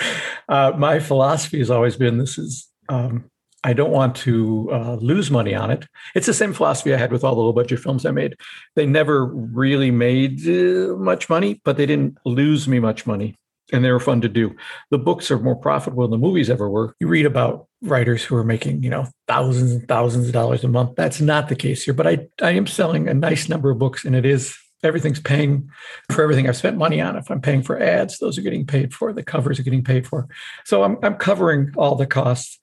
uh, 0.48 0.72
my 0.76 0.98
philosophy 0.98 1.58
has 1.58 1.70
always 1.70 1.96
been 1.96 2.18
this 2.18 2.38
is 2.38 2.68
um, 2.88 3.30
I 3.62 3.72
don't 3.72 3.90
want 3.90 4.16
to 4.16 4.70
uh, 4.72 4.94
lose 4.94 5.30
money 5.30 5.54
on 5.54 5.70
it. 5.70 5.86
It's 6.14 6.26
the 6.26 6.34
same 6.34 6.54
philosophy 6.54 6.94
I 6.94 6.96
had 6.96 7.12
with 7.12 7.24
all 7.24 7.34
the 7.34 7.42
low 7.42 7.52
budget 7.52 7.80
films 7.80 8.06
I 8.06 8.10
made. 8.10 8.36
They 8.74 8.86
never 8.86 9.26
really 9.26 9.90
made 9.90 10.40
uh, 10.48 10.96
much 10.96 11.28
money, 11.28 11.60
but 11.64 11.76
they 11.76 11.86
didn't 11.86 12.16
lose 12.24 12.66
me 12.66 12.80
much 12.80 13.06
money. 13.06 13.36
And 13.72 13.84
they 13.84 13.92
were 13.92 14.00
fun 14.00 14.20
to 14.22 14.28
do. 14.28 14.56
The 14.90 14.98
books 14.98 15.30
are 15.30 15.38
more 15.38 15.54
profitable 15.54 16.02
than 16.02 16.10
the 16.10 16.26
movies 16.26 16.50
ever 16.50 16.68
were. 16.68 16.96
You 16.98 17.06
read 17.06 17.26
about 17.26 17.68
writers 17.82 18.24
who 18.24 18.34
are 18.34 18.42
making, 18.42 18.82
you 18.82 18.90
know, 18.90 19.06
thousands 19.28 19.72
and 19.72 19.86
thousands 19.86 20.26
of 20.26 20.32
dollars 20.32 20.64
a 20.64 20.68
month. 20.68 20.96
That's 20.96 21.20
not 21.20 21.48
the 21.48 21.54
case 21.54 21.84
here. 21.84 21.94
But 21.94 22.08
I, 22.08 22.26
I 22.42 22.50
am 22.52 22.66
selling 22.66 23.08
a 23.08 23.14
nice 23.14 23.48
number 23.48 23.70
of 23.70 23.78
books, 23.78 24.04
and 24.04 24.16
it 24.16 24.26
is 24.26 24.56
everything's 24.82 25.20
paying 25.20 25.70
for 26.10 26.22
everything 26.22 26.48
I've 26.48 26.56
spent 26.56 26.76
money 26.76 27.00
on. 27.00 27.16
If 27.16 27.30
I'm 27.30 27.40
paying 27.40 27.62
for 27.62 27.80
ads, 27.80 28.18
those 28.18 28.38
are 28.38 28.42
getting 28.42 28.66
paid 28.66 28.94
for. 28.94 29.12
The 29.12 29.22
covers 29.22 29.58
are 29.58 29.62
getting 29.62 29.84
paid 29.84 30.06
for. 30.06 30.28
So 30.64 30.82
I'm 30.82 30.98
I'm 31.02 31.16
covering 31.16 31.72
all 31.76 31.96
the 31.96 32.06
costs 32.06 32.58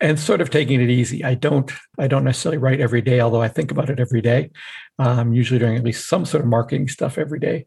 and 0.00 0.18
sort 0.18 0.40
of 0.40 0.50
taking 0.50 0.80
it 0.80 0.90
easy. 0.90 1.24
I 1.24 1.34
don't 1.34 1.70
I 1.98 2.08
don't 2.08 2.24
necessarily 2.24 2.58
write 2.58 2.80
every 2.80 3.02
day, 3.02 3.20
although 3.20 3.42
I 3.42 3.48
think 3.48 3.70
about 3.70 3.90
it 3.90 4.00
every 4.00 4.20
day. 4.20 4.50
I'm 4.98 5.32
usually 5.32 5.58
doing 5.58 5.76
at 5.76 5.84
least 5.84 6.08
some 6.08 6.24
sort 6.24 6.42
of 6.42 6.50
marketing 6.50 6.88
stuff 6.88 7.18
every 7.18 7.38
day. 7.38 7.66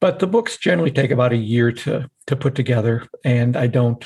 But 0.00 0.18
the 0.18 0.26
books 0.26 0.56
generally 0.56 0.90
take 0.90 1.10
about 1.10 1.32
a 1.32 1.36
year 1.36 1.70
to 1.72 2.08
to 2.26 2.36
put 2.36 2.54
together, 2.54 3.06
and 3.24 3.56
I 3.56 3.66
don't 3.66 4.04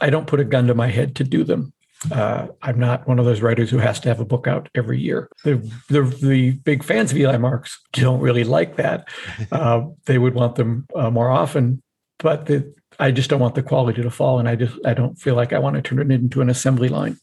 I 0.00 0.10
don't 0.10 0.26
put 0.26 0.40
a 0.40 0.44
gun 0.44 0.66
to 0.66 0.74
my 0.74 0.88
head 0.88 1.14
to 1.16 1.24
do 1.24 1.44
them. 1.44 1.72
Uh, 2.10 2.48
I'm 2.62 2.78
not 2.78 3.06
one 3.06 3.18
of 3.18 3.24
those 3.24 3.40
writers 3.40 3.70
who 3.70 3.78
has 3.78 4.00
to 4.00 4.08
have 4.08 4.20
a 4.20 4.24
book 4.24 4.46
out 4.46 4.68
every 4.74 5.00
year. 5.00 5.28
The 5.44 5.56
the, 5.88 6.02
the 6.02 6.50
big 6.52 6.82
fans 6.82 7.12
of 7.12 7.18
Eli 7.18 7.36
Marks 7.36 7.80
don't 7.92 8.20
really 8.20 8.44
like 8.44 8.76
that. 8.76 9.08
Uh, 9.52 9.86
they 10.06 10.18
would 10.18 10.34
want 10.34 10.56
them 10.56 10.86
uh, 10.96 11.10
more 11.10 11.30
often, 11.30 11.82
but 12.18 12.46
the, 12.46 12.72
I 12.98 13.10
just 13.10 13.28
don't 13.28 13.40
want 13.40 13.54
the 13.54 13.62
quality 13.62 14.02
to 14.02 14.10
fall, 14.10 14.38
and 14.38 14.48
I 14.48 14.56
just 14.56 14.74
I 14.84 14.94
don't 14.94 15.16
feel 15.16 15.34
like 15.34 15.52
I 15.52 15.58
want 15.58 15.76
to 15.76 15.82
turn 15.82 16.00
it 16.00 16.10
into 16.10 16.40
an 16.40 16.48
assembly 16.48 16.88
line. 16.88 17.18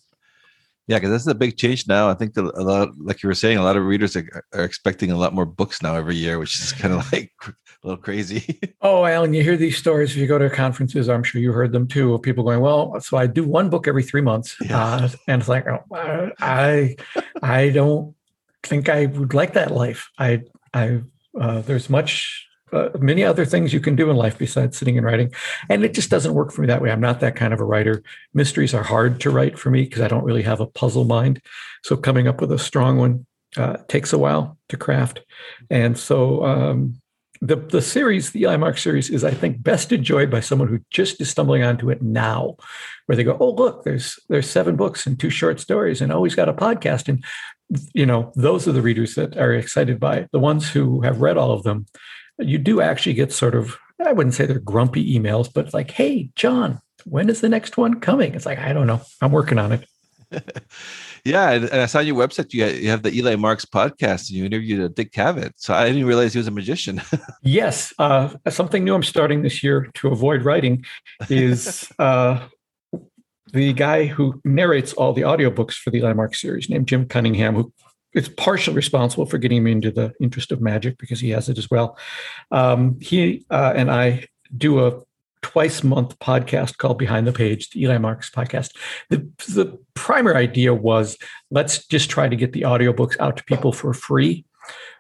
Yeah, 0.89 0.97
because 0.97 1.11
that's 1.11 1.27
a 1.27 1.35
big 1.35 1.55
change 1.55 1.87
now. 1.87 2.09
I 2.09 2.15
think 2.15 2.35
a 2.35 2.41
lot, 2.41 2.89
like 2.99 3.21
you 3.21 3.27
were 3.27 3.35
saying, 3.35 3.59
a 3.59 3.63
lot 3.63 3.77
of 3.77 3.85
readers 3.85 4.15
are, 4.15 4.43
are 4.55 4.63
expecting 4.63 5.11
a 5.11 5.17
lot 5.17 5.35
more 5.35 5.45
books 5.45 5.83
now 5.83 5.95
every 5.95 6.15
year, 6.15 6.39
which 6.39 6.59
is 6.59 6.73
kind 6.73 6.95
of 6.95 7.09
like 7.13 7.31
a 7.45 7.53
little 7.83 8.01
crazy. 8.01 8.59
oh, 8.81 9.05
Alan, 9.05 9.35
you 9.35 9.43
hear 9.43 9.55
these 9.55 9.77
stories 9.77 10.09
if 10.09 10.17
you 10.17 10.25
go 10.25 10.39
to 10.39 10.49
conferences. 10.49 11.07
I'm 11.07 11.21
sure 11.21 11.39
you 11.39 11.51
heard 11.51 11.73
them 11.73 11.87
too. 11.87 12.15
Of 12.15 12.23
people 12.23 12.43
going, 12.43 12.59
"Well, 12.59 12.99
so 13.01 13.17
I 13.17 13.27
do 13.27 13.43
one 13.43 13.69
book 13.69 13.87
every 13.87 14.01
three 14.01 14.21
months," 14.21 14.57
yeah. 14.61 14.83
uh, 14.83 15.09
and 15.27 15.43
it's 15.43 15.47
like, 15.47 15.67
oh, 15.67 16.31
I, 16.39 16.95
I 17.43 17.69
don't 17.69 18.15
think 18.63 18.89
I 18.89 19.05
would 19.05 19.35
like 19.35 19.53
that 19.53 19.69
life. 19.69 20.09
I, 20.17 20.41
I, 20.73 21.01
uh, 21.39 21.61
there's 21.61 21.87
much 21.87 22.48
uh, 22.71 22.89
many 22.99 23.23
other 23.23 23.45
things 23.45 23.73
you 23.73 23.79
can 23.79 23.95
do 23.95 24.09
in 24.09 24.15
life 24.15 24.37
besides 24.37 24.77
sitting 24.77 24.97
and 24.97 25.05
writing. 25.05 25.33
And 25.69 25.83
it 25.83 25.93
just 25.93 26.09
doesn't 26.09 26.33
work 26.33 26.51
for 26.51 26.61
me 26.61 26.67
that 26.67 26.81
way. 26.81 26.91
I'm 26.91 27.01
not 27.01 27.19
that 27.19 27.35
kind 27.35 27.53
of 27.53 27.59
a 27.59 27.65
writer. 27.65 28.03
Mysteries 28.33 28.73
are 28.73 28.83
hard 28.83 29.19
to 29.21 29.29
write 29.29 29.57
for 29.57 29.69
me 29.69 29.83
because 29.83 30.01
I 30.01 30.07
don't 30.07 30.23
really 30.23 30.43
have 30.43 30.59
a 30.59 30.67
puzzle 30.67 31.05
mind. 31.05 31.41
So 31.83 31.95
coming 31.95 32.27
up 32.27 32.41
with 32.41 32.51
a 32.51 32.59
strong 32.59 32.97
one 32.97 33.25
uh, 33.57 33.77
takes 33.87 34.13
a 34.13 34.17
while 34.17 34.57
to 34.69 34.77
craft. 34.77 35.21
And 35.69 35.97
so 35.97 36.45
um, 36.45 37.01
the 37.41 37.55
the 37.55 37.81
series, 37.81 38.31
the 38.31 38.41
Eli 38.41 38.57
Mark 38.57 38.77
series, 38.77 39.09
is 39.09 39.23
I 39.23 39.31
think 39.31 39.63
best 39.63 39.91
enjoyed 39.91 40.29
by 40.29 40.41
someone 40.41 40.67
who 40.67 40.79
just 40.91 41.21
is 41.21 41.29
stumbling 41.29 41.63
onto 41.63 41.89
it 41.89 42.01
now, 42.01 42.57
where 43.05 43.15
they 43.15 43.23
go, 43.23 43.37
"Oh, 43.39 43.51
look, 43.51 43.83
there's 43.83 44.19
there's 44.27 44.49
seven 44.49 44.75
books 44.75 45.07
and 45.07 45.17
two 45.17 45.29
short 45.29 45.59
stories, 45.59 46.01
and 46.01 46.11
oh, 46.11 46.23
he's 46.23 46.35
got 46.35 46.49
a 46.49 46.53
podcast." 46.53 47.07
And 47.07 47.23
you 47.93 48.05
know, 48.05 48.31
those 48.35 48.67
are 48.67 48.71
the 48.71 48.81
readers 48.81 49.15
that 49.15 49.37
are 49.37 49.53
excited 49.53 49.99
by 49.99 50.17
it. 50.17 50.29
The 50.31 50.39
ones 50.39 50.69
who 50.69 51.01
have 51.01 51.21
read 51.21 51.37
all 51.37 51.51
of 51.51 51.63
them 51.63 51.85
you 52.39 52.57
do 52.57 52.81
actually 52.81 53.13
get 53.13 53.31
sort 53.31 53.55
of, 53.55 53.77
I 54.03 54.13
wouldn't 54.13 54.33
say 54.33 54.45
they're 54.45 54.59
grumpy 54.59 55.17
emails, 55.17 55.51
but 55.53 55.65
it's 55.65 55.73
like, 55.73 55.91
hey, 55.91 56.29
John, 56.35 56.79
when 57.05 57.29
is 57.29 57.41
the 57.41 57.49
next 57.49 57.77
one 57.77 57.99
coming? 57.99 58.33
It's 58.33 58.45
like, 58.45 58.59
I 58.59 58.73
don't 58.73 58.87
know. 58.87 59.01
I'm 59.21 59.31
working 59.31 59.59
on 59.59 59.71
it. 59.71 59.85
yeah. 61.25 61.51
And 61.51 61.81
I 61.81 61.85
saw 61.85 61.99
your 61.99 62.15
website, 62.15 62.53
you, 62.53 62.65
you 62.65 62.89
have 62.89 63.03
the 63.03 63.11
Eli 63.11 63.35
Marks 63.35 63.65
podcast 63.65 64.29
and 64.29 64.31
you 64.31 64.45
interviewed 64.45 64.95
Dick 64.95 65.11
Cavett. 65.11 65.53
So 65.57 65.73
I 65.73 65.87
didn't 65.87 66.05
realize 66.05 66.33
he 66.33 66.39
was 66.39 66.47
a 66.47 66.51
magician. 66.51 67.01
yes. 67.41 67.93
Uh, 67.99 68.29
something 68.49 68.83
new 68.83 68.95
I'm 68.95 69.03
starting 69.03 69.41
this 69.41 69.63
year 69.63 69.89
to 69.95 70.09
avoid 70.09 70.43
writing 70.43 70.85
is 71.29 71.91
uh, 71.99 72.47
the 73.51 73.73
guy 73.73 74.05
who 74.05 74.39
narrates 74.45 74.93
all 74.93 75.13
the 75.13 75.21
audiobooks 75.23 75.73
for 75.73 75.89
the 75.89 75.97
Eli 75.99 76.13
Marks 76.13 76.39
series 76.41 76.69
named 76.69 76.87
Jim 76.87 77.07
Cunningham, 77.07 77.55
who 77.55 77.73
is 78.13 78.29
partially 78.29 78.75
responsible 78.75 79.25
for 79.25 79.37
getting 79.37 79.63
me 79.63 79.71
into 79.71 79.91
the 79.91 80.13
interest 80.19 80.51
of 80.51 80.61
magic 80.61 80.97
because 80.97 81.19
he 81.19 81.29
has 81.29 81.49
it 81.49 81.57
as 81.57 81.69
well. 81.69 81.97
Um, 82.51 82.99
he 82.99 83.45
uh, 83.49 83.73
and 83.75 83.91
I 83.91 84.27
do 84.55 84.85
a 84.85 85.01
twice 85.41 85.83
month 85.83 86.17
podcast 86.19 86.77
called 86.77 86.97
Behind 86.97 87.25
the 87.25 87.31
Page, 87.31 87.69
the 87.69 87.83
Eli 87.83 87.97
Marks 87.97 88.29
podcast. 88.29 88.75
The, 89.09 89.29
the 89.47 89.79
primary 89.93 90.35
idea 90.35 90.73
was 90.73 91.17
let's 91.51 91.85
just 91.85 92.09
try 92.09 92.27
to 92.27 92.35
get 92.35 92.53
the 92.53 92.61
audiobooks 92.61 93.19
out 93.19 93.37
to 93.37 93.43
people 93.43 93.71
for 93.71 93.93
free. 93.93 94.45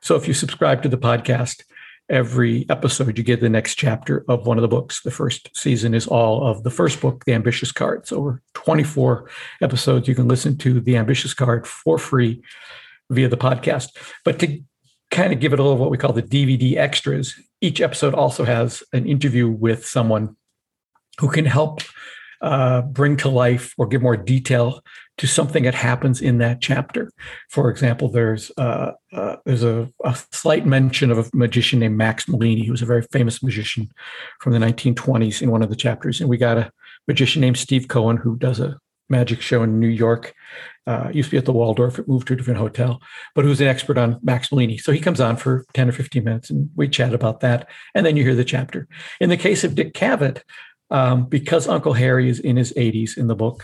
So 0.01 0.15
if 0.15 0.27
you 0.27 0.33
subscribe 0.33 0.81
to 0.83 0.89
the 0.89 0.97
podcast, 0.97 1.63
every 2.09 2.65
episode 2.69 3.17
you 3.17 3.23
get 3.23 3.39
the 3.39 3.49
next 3.49 3.75
chapter 3.75 4.25
of 4.27 4.47
one 4.47 4.57
of 4.57 4.61
the 4.63 4.67
books. 4.67 5.01
The 5.01 5.11
first 5.11 5.55
season 5.55 5.93
is 5.93 6.07
all 6.07 6.45
of 6.47 6.63
the 6.63 6.71
first 6.71 7.01
book, 7.01 7.25
The 7.25 7.33
Ambitious 7.33 7.71
Card. 7.71 8.07
So 8.07 8.17
over 8.17 8.41
24 8.53 9.29
episodes, 9.61 10.07
you 10.07 10.15
can 10.15 10.27
listen 10.27 10.57
to 10.59 10.79
The 10.79 10.97
Ambitious 10.97 11.33
Card 11.33 11.67
for 11.67 11.97
free 11.97 12.41
via 13.09 13.27
the 13.27 13.37
podcast. 13.37 13.89
But 14.23 14.39
to 14.39 14.61
kind 15.11 15.33
of 15.33 15.39
give 15.39 15.53
it 15.53 15.59
a 15.59 15.63
little 15.63 15.77
what 15.77 15.91
we 15.91 15.97
call 15.97 16.13
the 16.13 16.23
DVD 16.23 16.77
extras, 16.77 17.35
each 17.61 17.81
episode 17.81 18.13
also 18.13 18.45
has 18.45 18.83
an 18.93 19.07
interview 19.07 19.49
with 19.49 19.85
someone 19.85 20.35
who 21.19 21.29
can 21.29 21.45
help 21.45 21.81
uh, 22.41 22.81
bring 22.83 23.17
to 23.17 23.27
life 23.27 23.73
or 23.77 23.85
give 23.85 24.01
more 24.01 24.15
detail 24.15 24.81
to 25.17 25.27
something 25.27 25.63
that 25.63 25.75
happens 25.75 26.21
in 26.21 26.37
that 26.37 26.61
chapter. 26.61 27.11
For 27.49 27.69
example, 27.69 28.09
there's 28.09 28.51
uh, 28.57 28.93
uh, 29.11 29.35
there's 29.45 29.63
a, 29.63 29.89
a, 30.05 30.17
slight 30.31 30.65
mention 30.65 31.11
of 31.11 31.17
a 31.17 31.29
magician 31.33 31.79
named 31.79 31.97
Max 31.97 32.25
Malini, 32.25 32.65
who 32.65 32.71
was 32.71 32.81
a 32.81 32.85
very 32.85 33.01
famous 33.11 33.43
magician 33.43 33.89
from 34.39 34.53
the 34.53 34.59
1920s 34.59 35.41
in 35.41 35.51
one 35.51 35.61
of 35.61 35.69
the 35.69 35.75
chapters, 35.75 36.21
and 36.21 36.29
we 36.29 36.37
got 36.37 36.57
a 36.57 36.71
magician 37.09 37.41
named 37.41 37.57
Steve 37.57 37.89
Cohen 37.89 38.15
who 38.15 38.37
does 38.37 38.61
a 38.61 38.79
magic 39.09 39.41
show 39.41 39.63
in 39.63 39.79
New 39.79 39.87
York. 39.87 40.33
Uh, 40.87 41.09
used 41.13 41.29
to 41.29 41.35
be 41.35 41.37
at 41.37 41.45
the 41.45 41.53
Waldorf. 41.53 41.99
It 41.99 42.07
moved 42.07 42.27
to 42.27 42.33
a 42.33 42.35
different 42.35 42.59
hotel, 42.59 42.99
but 43.35 43.45
who's 43.45 43.61
an 43.61 43.67
expert 43.67 43.97
on 43.97 44.19
Max 44.23 44.49
Malini. 44.49 44.79
So 44.79 44.91
he 44.91 44.99
comes 44.99 45.21
on 45.21 45.37
for 45.37 45.65
10 45.73 45.89
or 45.89 45.91
15 45.91 46.23
minutes 46.23 46.49
and 46.49 46.69
we 46.75 46.87
chat 46.87 47.13
about 47.13 47.41
that. 47.41 47.69
And 47.93 48.05
then 48.05 48.17
you 48.17 48.23
hear 48.23 48.33
the 48.33 48.43
chapter. 48.43 48.87
In 49.19 49.29
the 49.29 49.37
case 49.37 49.63
of 49.63 49.75
Dick 49.75 49.93
Cavett, 49.93 50.41
um, 50.89 51.25
because 51.25 51.67
Uncle 51.67 51.93
Harry 51.93 52.27
is 52.27 52.39
in 52.39 52.57
his 52.57 52.73
80s 52.73 53.17
in 53.17 53.27
the 53.27 53.35
book, 53.35 53.63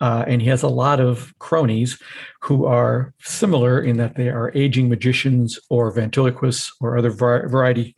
uh, 0.00 0.24
and 0.26 0.40
he 0.40 0.48
has 0.48 0.62
a 0.62 0.68
lot 0.68 1.00
of 1.00 1.34
cronies 1.38 1.98
who 2.42 2.64
are 2.66 3.12
similar 3.20 3.80
in 3.80 3.96
that 3.96 4.14
they 4.14 4.28
are 4.28 4.52
aging 4.54 4.88
magicians 4.88 5.58
or 5.68 5.90
ventriloquists 5.90 6.72
or 6.80 6.96
other 6.96 7.10
variety 7.10 7.96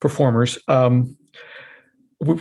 performers. 0.00 0.58
Um, 0.66 1.16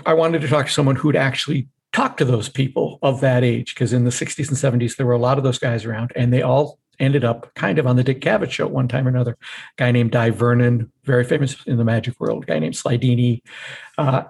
I 0.05 0.13
wanted 0.13 0.41
to 0.41 0.48
talk 0.48 0.65
to 0.65 0.72
someone 0.72 0.96
who'd 0.96 1.15
actually 1.15 1.67
talk 1.93 2.17
to 2.17 2.25
those 2.25 2.50
people 2.50 3.00
of 3.01 3.22
that 3.22 3.43
age 3.43 3.74
because 3.74 3.93
in 3.93 4.03
the 4.03 4.12
60s 4.12 4.48
and 4.48 4.81
70s 4.81 4.98
there 4.98 5.05
were 5.05 5.13
a 5.13 5.19
lot 5.19 5.38
of 5.38 5.43
those 5.43 5.60
guys 5.60 5.86
around 5.86 6.12
and 6.15 6.31
they 6.31 6.41
all 6.41 6.77
ended 7.00 7.24
up 7.24 7.53
kind 7.55 7.79
of 7.79 7.88
on 7.88 7.96
the 7.96 8.03
Dick 8.03 8.22
Cavett 8.22 8.51
show 8.51 8.67
one 8.67 8.88
time 8.88 9.08
or 9.08 9.10
another. 9.10 9.31
A 9.31 9.36
guy 9.77 9.91
named 9.91 10.12
Dai 10.12 10.29
Vernon, 10.31 10.91
very 11.05 11.24
famous 11.24 11.55
in 11.65 11.77
the 11.77 11.86
magic 11.86 12.19
world, 12.19 12.46
guy 12.46 12.60
named 12.60 12.75
Slydini. 12.75 13.41
Uh, 13.98 14.24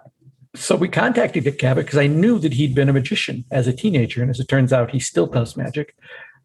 so 0.55 0.75
we 0.75 0.87
contacted 0.87 1.43
Dick 1.43 1.59
Cavett 1.59 1.85
because 1.85 1.97
I 1.97 2.07
knew 2.07 2.39
that 2.39 2.53
he'd 2.53 2.75
been 2.75 2.89
a 2.89 2.93
magician 2.93 3.45
as 3.51 3.67
a 3.67 3.73
teenager. 3.73 4.21
And 4.21 4.29
as 4.29 4.39
it 4.39 4.47
turns 4.47 4.73
out, 4.73 4.91
he 4.91 4.99
still 4.99 5.27
does 5.27 5.57
magic. 5.57 5.95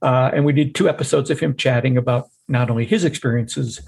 Uh, 0.04 0.30
and 0.34 0.44
we 0.44 0.52
did 0.52 0.75
two 0.75 0.87
episodes 0.87 1.30
of 1.30 1.40
him 1.40 1.56
chatting 1.56 1.96
about 1.96 2.28
not 2.46 2.68
only 2.68 2.84
his 2.84 3.04
experiences 3.04 3.80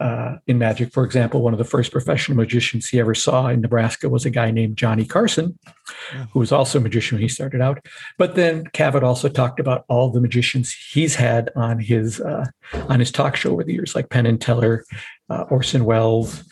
uh, 0.00 0.36
in 0.48 0.58
magic. 0.58 0.92
For 0.92 1.04
example, 1.04 1.42
one 1.42 1.52
of 1.52 1.58
the 1.58 1.64
first 1.64 1.92
professional 1.92 2.36
magicians 2.36 2.88
he 2.88 2.98
ever 2.98 3.14
saw 3.14 3.46
in 3.46 3.60
Nebraska 3.60 4.08
was 4.08 4.24
a 4.24 4.30
guy 4.30 4.50
named 4.50 4.76
Johnny 4.76 5.04
Carson, 5.04 5.56
yeah. 6.12 6.26
who 6.32 6.40
was 6.40 6.50
also 6.50 6.78
a 6.78 6.82
magician 6.82 7.16
when 7.16 7.22
he 7.22 7.28
started 7.28 7.60
out. 7.60 7.86
But 8.18 8.34
then 8.34 8.64
Cavett 8.72 9.04
also 9.04 9.28
talked 9.28 9.60
about 9.60 9.84
all 9.88 10.10
the 10.10 10.20
magicians 10.20 10.72
he's 10.72 11.14
had 11.14 11.50
on 11.54 11.78
his 11.78 12.20
uh, 12.20 12.46
on 12.88 12.98
his 12.98 13.12
talk 13.12 13.36
show 13.36 13.52
over 13.52 13.62
the 13.62 13.72
years, 13.72 13.94
like 13.94 14.08
Penn 14.10 14.26
and 14.26 14.40
Teller, 14.40 14.84
uh, 15.28 15.42
Orson 15.50 15.84
Welles, 15.84 16.42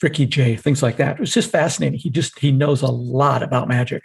Ricky 0.00 0.24
Jay, 0.24 0.56
things 0.56 0.82
like 0.82 0.96
that. 0.96 1.16
It 1.16 1.20
was 1.20 1.34
just 1.34 1.50
fascinating. 1.50 1.98
He 1.98 2.08
just 2.08 2.38
he 2.38 2.52
knows 2.52 2.80
a 2.80 2.86
lot 2.86 3.42
about 3.42 3.68
magic. 3.68 4.02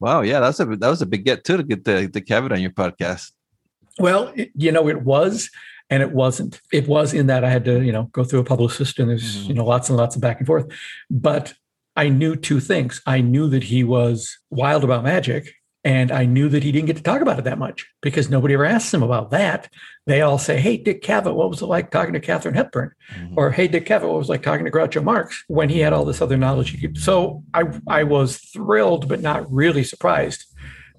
Wow, 0.00 0.22
yeah, 0.22 0.40
that's 0.40 0.60
a 0.60 0.64
that 0.64 0.88
was 0.88 1.02
a 1.02 1.06
big 1.06 1.24
get 1.24 1.44
too 1.44 1.56
to 1.56 1.62
get 1.62 1.84
the 1.84 2.08
the 2.12 2.20
Cavett 2.20 2.52
on 2.52 2.60
your 2.60 2.70
podcast. 2.70 3.32
Well, 3.98 4.32
it, 4.34 4.50
you 4.54 4.72
know, 4.72 4.88
it 4.88 5.02
was 5.02 5.50
and 5.90 6.02
it 6.02 6.12
wasn't. 6.12 6.60
It 6.72 6.88
was 6.88 7.12
in 7.12 7.26
that 7.26 7.44
I 7.44 7.50
had 7.50 7.64
to, 7.66 7.82
you 7.82 7.92
know, 7.92 8.04
go 8.12 8.24
through 8.24 8.40
a 8.40 8.44
publicist 8.44 8.98
and 8.98 9.10
there's, 9.10 9.36
mm-hmm. 9.36 9.48
you 9.48 9.54
know, 9.54 9.66
lots 9.66 9.88
and 9.88 9.98
lots 9.98 10.16
of 10.16 10.22
back 10.22 10.38
and 10.38 10.46
forth. 10.46 10.66
But 11.10 11.52
I 11.96 12.08
knew 12.08 12.34
two 12.34 12.60
things. 12.60 13.02
I 13.06 13.20
knew 13.20 13.48
that 13.50 13.64
he 13.64 13.84
was 13.84 14.38
wild 14.50 14.84
about 14.84 15.04
magic 15.04 15.52
and 15.84 16.12
I 16.12 16.26
knew 16.26 16.48
that 16.48 16.62
he 16.62 16.70
didn't 16.70 16.86
get 16.86 16.96
to 16.96 17.02
talk 17.02 17.20
about 17.20 17.38
it 17.38 17.44
that 17.44 17.58
much 17.58 17.88
because 18.02 18.30
nobody 18.30 18.54
ever 18.54 18.64
asks 18.64 18.94
him 18.94 19.02
about 19.02 19.30
that. 19.30 19.68
They 20.06 20.20
all 20.20 20.38
say, 20.38 20.60
Hey, 20.60 20.76
Dick 20.76 21.02
Cavett, 21.02 21.34
what 21.34 21.50
was 21.50 21.62
it 21.62 21.66
like 21.66 21.90
talking 21.90 22.12
to 22.14 22.20
Katharine 22.20 22.54
Hepburn? 22.54 22.92
Mm-hmm. 23.14 23.34
Or 23.36 23.50
Hey, 23.50 23.66
Dick 23.68 23.86
Cavett, 23.86 24.08
what 24.08 24.18
was 24.18 24.28
it 24.28 24.32
like 24.32 24.42
talking 24.42 24.64
to 24.64 24.70
Groucho 24.70 25.02
Marx 25.02 25.42
when 25.48 25.68
he 25.68 25.80
had 25.80 25.92
all 25.92 26.04
this 26.04 26.22
other 26.22 26.36
knowledge? 26.36 26.76
So 26.98 27.42
I, 27.52 27.64
I 27.88 28.04
was 28.04 28.38
thrilled, 28.38 29.08
but 29.08 29.20
not 29.20 29.50
really 29.52 29.84
surprised 29.84 30.46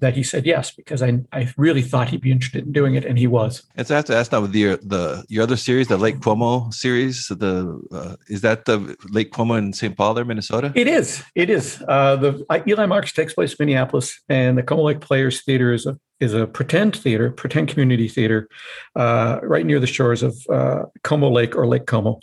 that 0.04 0.14
he 0.14 0.22
said 0.22 0.44
yes 0.44 0.70
because 0.70 1.00
I 1.02 1.20
I 1.32 1.52
really 1.56 1.80
thought 1.80 2.10
he'd 2.10 2.20
be 2.20 2.30
interested 2.30 2.64
in 2.66 2.72
doing 2.72 2.94
it, 2.94 3.04
and 3.06 3.18
he 3.18 3.26
was. 3.26 3.62
And 3.74 3.86
so 3.86 3.94
I 3.94 3.96
have 3.96 4.04
to 4.06 4.16
ask 4.16 4.30
now 4.32 4.42
with 4.42 4.54
your 4.54 4.76
the 4.76 5.24
your 5.28 5.42
other 5.42 5.56
series, 5.56 5.88
the 5.88 5.96
Lake 5.96 6.20
Como 6.20 6.70
series, 6.70 7.28
the 7.28 7.52
uh, 7.90 8.16
is 8.28 8.42
that 8.42 8.66
the 8.66 8.96
Lake 9.10 9.32
Como 9.32 9.54
in 9.54 9.72
St. 9.72 9.96
Paul, 9.96 10.12
there, 10.12 10.26
Minnesota? 10.26 10.72
It 10.74 10.86
is. 10.86 11.24
It 11.34 11.48
is. 11.48 11.82
Uh, 11.88 12.16
the 12.16 12.44
uh, 12.50 12.60
Eli 12.68 12.86
Marks 12.86 13.12
takes 13.12 13.32
place 13.32 13.52
in 13.54 13.56
Minneapolis, 13.60 14.20
and 14.28 14.58
the 14.58 14.62
Como 14.62 14.82
Lake 14.82 15.00
Players 15.00 15.42
Theater 15.42 15.72
is 15.72 15.86
a 15.86 15.98
is 16.20 16.34
a 16.34 16.46
pretend 16.46 16.94
theater, 16.94 17.30
pretend 17.30 17.68
community 17.68 18.08
theater, 18.08 18.48
uh, 18.94 19.40
right 19.42 19.64
near 19.64 19.80
the 19.80 19.86
shores 19.86 20.22
of 20.22 20.36
uh, 20.52 20.82
Como 21.02 21.30
Lake 21.30 21.56
or 21.56 21.66
Lake 21.66 21.86
Como. 21.86 22.20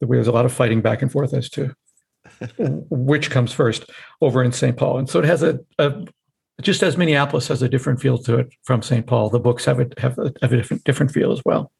There's 0.00 0.28
a 0.28 0.32
lot 0.32 0.44
of 0.44 0.52
fighting 0.52 0.80
back 0.80 1.02
and 1.02 1.10
forth 1.10 1.34
as 1.34 1.50
to 1.50 1.74
which 2.90 3.30
comes 3.30 3.52
first 3.52 3.90
over 4.20 4.42
in 4.42 4.52
St. 4.52 4.76
Paul. 4.76 4.98
And 4.98 5.08
so 5.08 5.18
it 5.18 5.24
has 5.24 5.42
a, 5.42 5.60
a, 5.78 6.04
just 6.62 6.82
as 6.82 6.96
Minneapolis 6.96 7.48
has 7.48 7.62
a 7.62 7.68
different 7.68 8.00
feel 8.00 8.18
to 8.18 8.38
it 8.38 8.48
from 8.62 8.82
St. 8.82 9.06
Paul, 9.06 9.30
the 9.30 9.40
books 9.40 9.64
have 9.64 9.80
a, 9.80 9.88
have 9.98 10.18
a, 10.18 10.32
have 10.40 10.52
a 10.52 10.56
different 10.56 10.84
different 10.84 11.12
feel 11.12 11.32
as 11.32 11.42
well. 11.44 11.72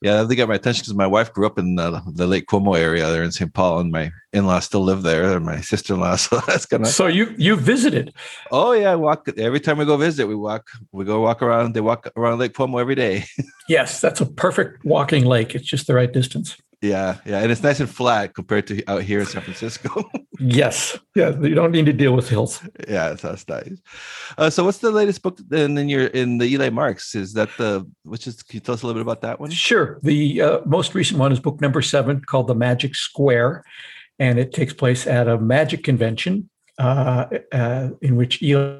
Yeah, 0.00 0.22
they 0.22 0.36
got 0.36 0.48
my 0.48 0.54
attention 0.54 0.82
because 0.82 0.94
my 0.94 1.08
wife 1.08 1.32
grew 1.32 1.44
up 1.44 1.58
in 1.58 1.74
the, 1.74 2.00
the 2.14 2.28
Lake 2.28 2.46
Como 2.46 2.74
area 2.74 3.10
there 3.10 3.24
in 3.24 3.32
St. 3.32 3.52
Paul, 3.52 3.80
and 3.80 3.90
my 3.90 4.12
in-laws 4.32 4.64
still 4.64 4.82
live 4.82 5.02
there, 5.02 5.36
and 5.36 5.44
my 5.44 5.60
sister-in-law. 5.60 6.16
So 6.16 6.40
that's 6.46 6.66
kind 6.66 6.84
of. 6.84 6.88
So 6.88 7.08
you 7.08 7.34
you 7.36 7.56
visited? 7.56 8.14
Oh 8.52 8.72
yeah, 8.72 8.92
I 8.92 8.96
walk 8.96 9.28
every 9.36 9.58
time 9.58 9.78
we 9.78 9.84
go 9.84 9.96
visit. 9.96 10.28
We 10.28 10.36
walk, 10.36 10.68
we 10.92 11.04
go 11.04 11.20
walk 11.20 11.42
around. 11.42 11.74
They 11.74 11.80
walk 11.80 12.08
around 12.16 12.38
Lake 12.38 12.54
Como 12.54 12.78
every 12.78 12.94
day. 12.94 13.24
yes, 13.68 14.00
that's 14.00 14.20
a 14.20 14.26
perfect 14.26 14.84
walking 14.84 15.24
lake. 15.24 15.56
It's 15.56 15.66
just 15.66 15.88
the 15.88 15.94
right 15.94 16.12
distance. 16.12 16.56
Yeah, 16.80 17.16
yeah, 17.26 17.40
and 17.40 17.50
it's 17.50 17.62
nice 17.62 17.80
and 17.80 17.90
flat 17.90 18.34
compared 18.34 18.68
to 18.68 18.84
out 18.88 19.02
here 19.02 19.18
in 19.18 19.26
San 19.26 19.42
Francisco. 19.42 20.08
yes, 20.38 20.96
yeah, 21.16 21.30
you 21.40 21.54
don't 21.54 21.72
need 21.72 21.86
to 21.86 21.92
deal 21.92 22.12
with 22.12 22.28
hills. 22.28 22.62
yeah, 22.88 23.14
that's 23.14 23.48
nice. 23.48 23.80
Uh, 24.36 24.48
so, 24.48 24.62
what's 24.64 24.78
the 24.78 24.92
latest 24.92 25.20
book 25.22 25.40
in, 25.50 25.76
in 25.76 25.88
your 25.88 26.06
in 26.06 26.38
the 26.38 26.46
Eli 26.46 26.70
Marks? 26.70 27.16
Is 27.16 27.32
that 27.32 27.48
the 27.58 27.84
which 28.04 28.28
is? 28.28 28.44
Can 28.44 28.58
you 28.58 28.60
tell 28.60 28.76
us 28.76 28.82
a 28.82 28.86
little 28.86 29.00
bit 29.00 29.02
about 29.02 29.22
that 29.22 29.40
one? 29.40 29.50
Sure. 29.50 29.98
The 30.04 30.40
uh, 30.40 30.60
most 30.66 30.94
recent 30.94 31.18
one 31.18 31.32
is 31.32 31.40
book 31.40 31.60
number 31.60 31.82
seven, 31.82 32.20
called 32.20 32.46
The 32.46 32.54
Magic 32.54 32.94
Square, 32.94 33.64
and 34.20 34.38
it 34.38 34.52
takes 34.52 34.72
place 34.72 35.04
at 35.04 35.26
a 35.26 35.36
magic 35.36 35.82
convention 35.82 36.48
uh, 36.78 37.26
uh 37.50 37.88
in 38.02 38.14
which 38.14 38.40
Eli 38.40 38.78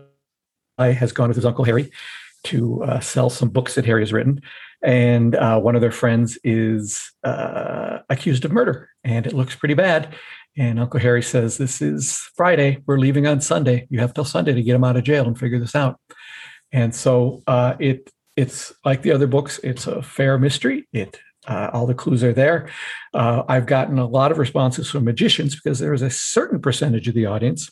has 0.78 1.10
gone 1.10 1.28
with 1.28 1.36
his 1.36 1.44
uncle 1.44 1.64
Harry 1.64 1.90
to 2.44 2.84
uh, 2.84 3.00
sell 3.00 3.28
some 3.28 3.48
books 3.48 3.74
that 3.74 3.84
Harry 3.84 4.02
has 4.02 4.12
written 4.12 4.40
and 4.82 5.34
uh, 5.34 5.60
one 5.60 5.74
of 5.74 5.80
their 5.80 5.92
friends 5.92 6.38
is 6.44 7.10
uh, 7.24 7.98
accused 8.08 8.44
of 8.44 8.52
murder, 8.52 8.90
and 9.04 9.26
it 9.26 9.32
looks 9.32 9.56
pretty 9.56 9.74
bad. 9.74 10.14
And 10.56 10.80
Uncle 10.80 11.00
Harry 11.00 11.22
says, 11.22 11.58
"This 11.58 11.80
is 11.82 12.16
Friday. 12.36 12.82
We're 12.86 12.98
leaving 12.98 13.26
on 13.26 13.40
Sunday. 13.40 13.86
You 13.90 14.00
have 14.00 14.14
till 14.14 14.24
Sunday 14.24 14.54
to 14.54 14.62
get 14.62 14.74
him 14.74 14.84
out 14.84 14.96
of 14.96 15.04
jail 15.04 15.26
and 15.26 15.38
figure 15.38 15.58
this 15.58 15.74
out." 15.74 16.00
And 16.72 16.94
so 16.94 17.42
uh, 17.46 17.74
it 17.78 18.10
it's 18.36 18.72
like 18.84 19.02
the 19.02 19.12
other 19.12 19.26
books. 19.26 19.58
It's 19.64 19.86
a 19.86 20.02
fair 20.02 20.38
mystery. 20.38 20.86
It 20.92 21.18
uh, 21.46 21.70
all 21.72 21.86
the 21.86 21.94
clues 21.94 22.22
are 22.22 22.32
there. 22.32 22.68
Uh, 23.14 23.42
I've 23.48 23.66
gotten 23.66 23.98
a 23.98 24.06
lot 24.06 24.30
of 24.30 24.38
responses 24.38 24.90
from 24.90 25.04
magicians 25.04 25.54
because 25.54 25.78
there 25.78 25.94
is 25.94 26.02
a 26.02 26.10
certain 26.10 26.60
percentage 26.60 27.08
of 27.08 27.14
the 27.14 27.26
audience 27.26 27.70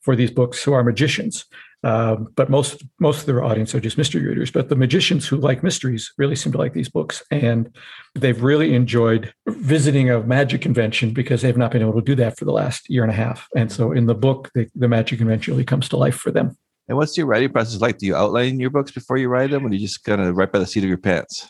for 0.00 0.16
these 0.16 0.30
books 0.30 0.62
who 0.62 0.72
are 0.72 0.82
magicians. 0.82 1.44
Um, 1.84 2.28
but 2.34 2.50
most 2.50 2.84
most 2.98 3.20
of 3.20 3.26
their 3.26 3.44
audience 3.44 3.72
are 3.74 3.80
just 3.80 3.98
mystery 3.98 4.26
readers. 4.26 4.50
But 4.50 4.68
the 4.68 4.74
magicians 4.74 5.28
who 5.28 5.36
like 5.36 5.62
mysteries 5.62 6.12
really 6.18 6.34
seem 6.34 6.52
to 6.52 6.58
like 6.58 6.72
these 6.72 6.88
books, 6.88 7.22
and 7.30 7.74
they've 8.16 8.42
really 8.42 8.74
enjoyed 8.74 9.32
visiting 9.46 10.10
a 10.10 10.20
magic 10.20 10.60
convention 10.60 11.12
because 11.12 11.42
they've 11.42 11.56
not 11.56 11.70
been 11.70 11.82
able 11.82 11.94
to 11.94 12.02
do 12.02 12.16
that 12.16 12.36
for 12.36 12.44
the 12.44 12.52
last 12.52 12.90
year 12.90 13.04
and 13.04 13.12
a 13.12 13.14
half. 13.14 13.46
And 13.54 13.70
so, 13.70 13.92
in 13.92 14.06
the 14.06 14.14
book, 14.14 14.50
the, 14.54 14.68
the 14.74 14.88
magic 14.88 15.18
convention 15.18 15.52
really 15.52 15.64
comes 15.64 15.88
to 15.90 15.96
life 15.96 16.16
for 16.16 16.32
them. 16.32 16.56
And 16.88 16.96
what's 16.96 17.16
your 17.16 17.26
writing 17.26 17.50
process 17.50 17.80
like? 17.80 17.98
Do 17.98 18.06
you 18.06 18.16
outline 18.16 18.58
your 18.58 18.70
books 18.70 18.90
before 18.90 19.18
you 19.18 19.28
write 19.28 19.50
them, 19.50 19.64
or 19.64 19.68
do 19.68 19.76
you 19.76 19.82
just 19.82 20.02
kind 20.02 20.20
of 20.20 20.36
write 20.36 20.50
by 20.50 20.58
the 20.58 20.66
seat 20.66 20.82
of 20.82 20.88
your 20.88 20.98
pants? 20.98 21.46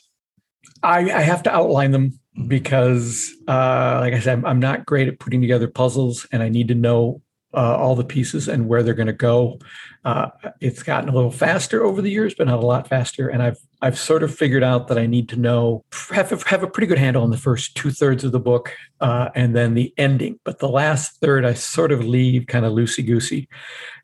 I, 0.83 1.11
I 1.11 1.21
have 1.23 1.43
to 1.45 1.55
outline 1.55 1.93
them 1.93 2.11
mm-hmm. 2.37 2.49
because, 2.49 3.33
uh, 3.49 3.99
like 4.01 4.15
I 4.15 4.21
said, 4.21 4.39
I'm, 4.39 4.45
I'm 4.45 4.61
not 4.61 4.85
great 4.85 5.09
at 5.09 5.19
putting 5.19 5.41
together 5.41 5.69
puzzles, 5.69 6.27
and 6.33 6.43
I 6.43 6.49
need 6.49 6.69
to 6.69 6.75
know 6.75 7.23
uh, 7.55 7.77
all 7.77 7.95
the 7.95 8.05
pieces 8.05 8.47
and 8.49 8.69
where 8.69 8.83
they're 8.83 8.95
going 8.95 9.07
to 9.07 9.13
go. 9.13 9.59
Uh, 10.05 10.29
it's 10.61 10.83
gotten 10.83 11.09
a 11.09 11.15
little 11.15 11.31
faster 11.31 11.85
over 11.85 12.03
the 12.03 12.11
years, 12.11 12.35
but 12.35 12.47
not 12.47 12.63
a 12.63 12.67
lot 12.67 12.89
faster. 12.89 13.29
And 13.29 13.43
I've 13.43 13.59
I've 13.81 13.99
sort 13.99 14.23
of 14.23 14.35
figured 14.35 14.63
out 14.63 14.89
that 14.89 14.99
I 14.99 15.07
need 15.07 15.29
to 15.31 15.37
know 15.37 15.85
have 16.11 16.33
a, 16.33 16.49
have 16.49 16.63
a 16.63 16.69
pretty 16.69 16.87
good 16.87 16.99
handle 16.99 17.23
on 17.23 17.31
the 17.31 17.37
first 17.37 17.75
two 17.77 17.91
thirds 17.91 18.25
of 18.25 18.33
the 18.33 18.41
book 18.41 18.75
uh, 19.01 19.31
and 19.35 19.55
then 19.55 19.75
the 19.75 19.95
ending. 19.97 20.39
But 20.45 20.59
the 20.59 20.69
last 20.69 21.21
third, 21.21 21.45
I 21.45 21.55
sort 21.55 21.93
of 21.93 22.05
leave 22.05 22.47
kind 22.47 22.65
of 22.65 22.73
loosey 22.73 23.07
goosey, 23.07 23.49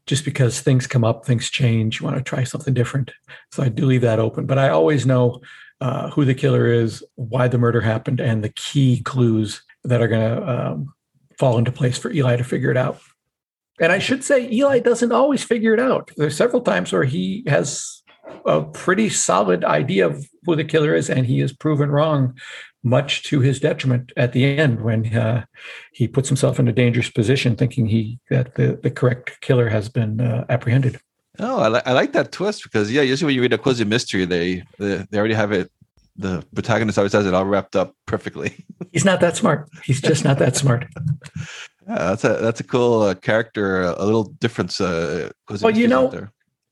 just 0.06 0.24
because 0.24 0.60
things 0.60 0.86
come 0.86 1.04
up, 1.04 1.26
things 1.26 1.50
change. 1.50 2.00
You 2.00 2.04
want 2.04 2.16
to 2.16 2.22
try 2.22 2.44
something 2.44 2.74
different, 2.74 3.10
so 3.52 3.62
I 3.62 3.68
do 3.68 3.86
leave 3.86 4.02
that 4.02 4.20
open. 4.20 4.46
But 4.46 4.58
I 4.58 4.70
always 4.70 5.06
know. 5.06 5.40
Uh, 5.80 6.08
who 6.10 6.24
the 6.24 6.34
killer 6.34 6.68
is, 6.68 7.04
why 7.16 7.46
the 7.46 7.58
murder 7.58 7.80
happened, 7.80 8.20
and 8.20 8.42
the 8.42 8.48
key 8.48 9.02
clues 9.02 9.62
that 9.82 10.00
are 10.00 10.08
going 10.08 10.36
to 10.36 10.48
um, 10.48 10.94
fall 11.36 11.58
into 11.58 11.72
place 11.72 11.98
for 11.98 12.10
Eli 12.10 12.36
to 12.36 12.44
figure 12.44 12.70
it 12.70 12.76
out. 12.76 13.00
And 13.80 13.90
I 13.90 13.98
should 13.98 14.22
say, 14.22 14.50
Eli 14.50 14.78
doesn't 14.78 15.12
always 15.12 15.42
figure 15.42 15.74
it 15.74 15.80
out. 15.80 16.10
There's 16.16 16.36
several 16.36 16.62
times 16.62 16.92
where 16.92 17.04
he 17.04 17.44
has 17.48 18.02
a 18.46 18.62
pretty 18.62 19.08
solid 19.08 19.64
idea 19.64 20.06
of 20.06 20.26
who 20.44 20.56
the 20.56 20.64
killer 20.64 20.94
is, 20.94 21.10
and 21.10 21.26
he 21.26 21.40
is 21.40 21.52
proven 21.52 21.90
wrong, 21.90 22.36
much 22.82 23.22
to 23.24 23.40
his 23.40 23.58
detriment 23.58 24.12
at 24.16 24.32
the 24.32 24.44
end 24.44 24.82
when 24.82 25.16
uh, 25.16 25.44
he 25.92 26.06
puts 26.06 26.28
himself 26.28 26.58
in 26.58 26.68
a 26.68 26.72
dangerous 26.72 27.10
position, 27.10 27.56
thinking 27.56 27.86
he 27.86 28.18
that 28.30 28.54
the, 28.54 28.78
the 28.82 28.90
correct 28.90 29.40
killer 29.40 29.68
has 29.68 29.88
been 29.88 30.20
uh, 30.20 30.44
apprehended. 30.48 31.00
Oh, 31.38 31.60
I, 31.60 31.68
li- 31.68 31.82
I 31.84 31.92
like 31.92 32.12
that 32.12 32.30
twist 32.30 32.62
because 32.62 32.92
yeah, 32.92 33.02
usually 33.02 33.26
when 33.26 33.34
you 33.34 33.42
read 33.42 33.52
a 33.52 33.58
cozy 33.58 33.84
mystery, 33.84 34.24
they, 34.24 34.62
they 34.78 35.04
they 35.10 35.18
already 35.18 35.34
have 35.34 35.50
it. 35.50 35.70
The 36.16 36.46
protagonist 36.54 36.96
always 36.96 37.12
has 37.12 37.26
it 37.26 37.34
all 37.34 37.44
wrapped 37.44 37.74
up 37.74 37.92
perfectly. 38.06 38.64
He's 38.92 39.04
not 39.04 39.20
that 39.20 39.36
smart. 39.36 39.68
He's 39.82 40.00
just 40.00 40.24
not 40.24 40.38
that 40.38 40.54
smart. 40.54 40.86
Yeah, 41.88 41.94
that's 41.96 42.24
a 42.24 42.34
that's 42.40 42.60
a 42.60 42.64
cool 42.64 43.02
uh, 43.02 43.14
character. 43.14 43.82
A 43.82 44.04
little 44.04 44.24
difference. 44.24 44.80
Uh, 44.80 45.30
well, 45.60 45.76
you 45.76 45.88
know, 45.88 46.28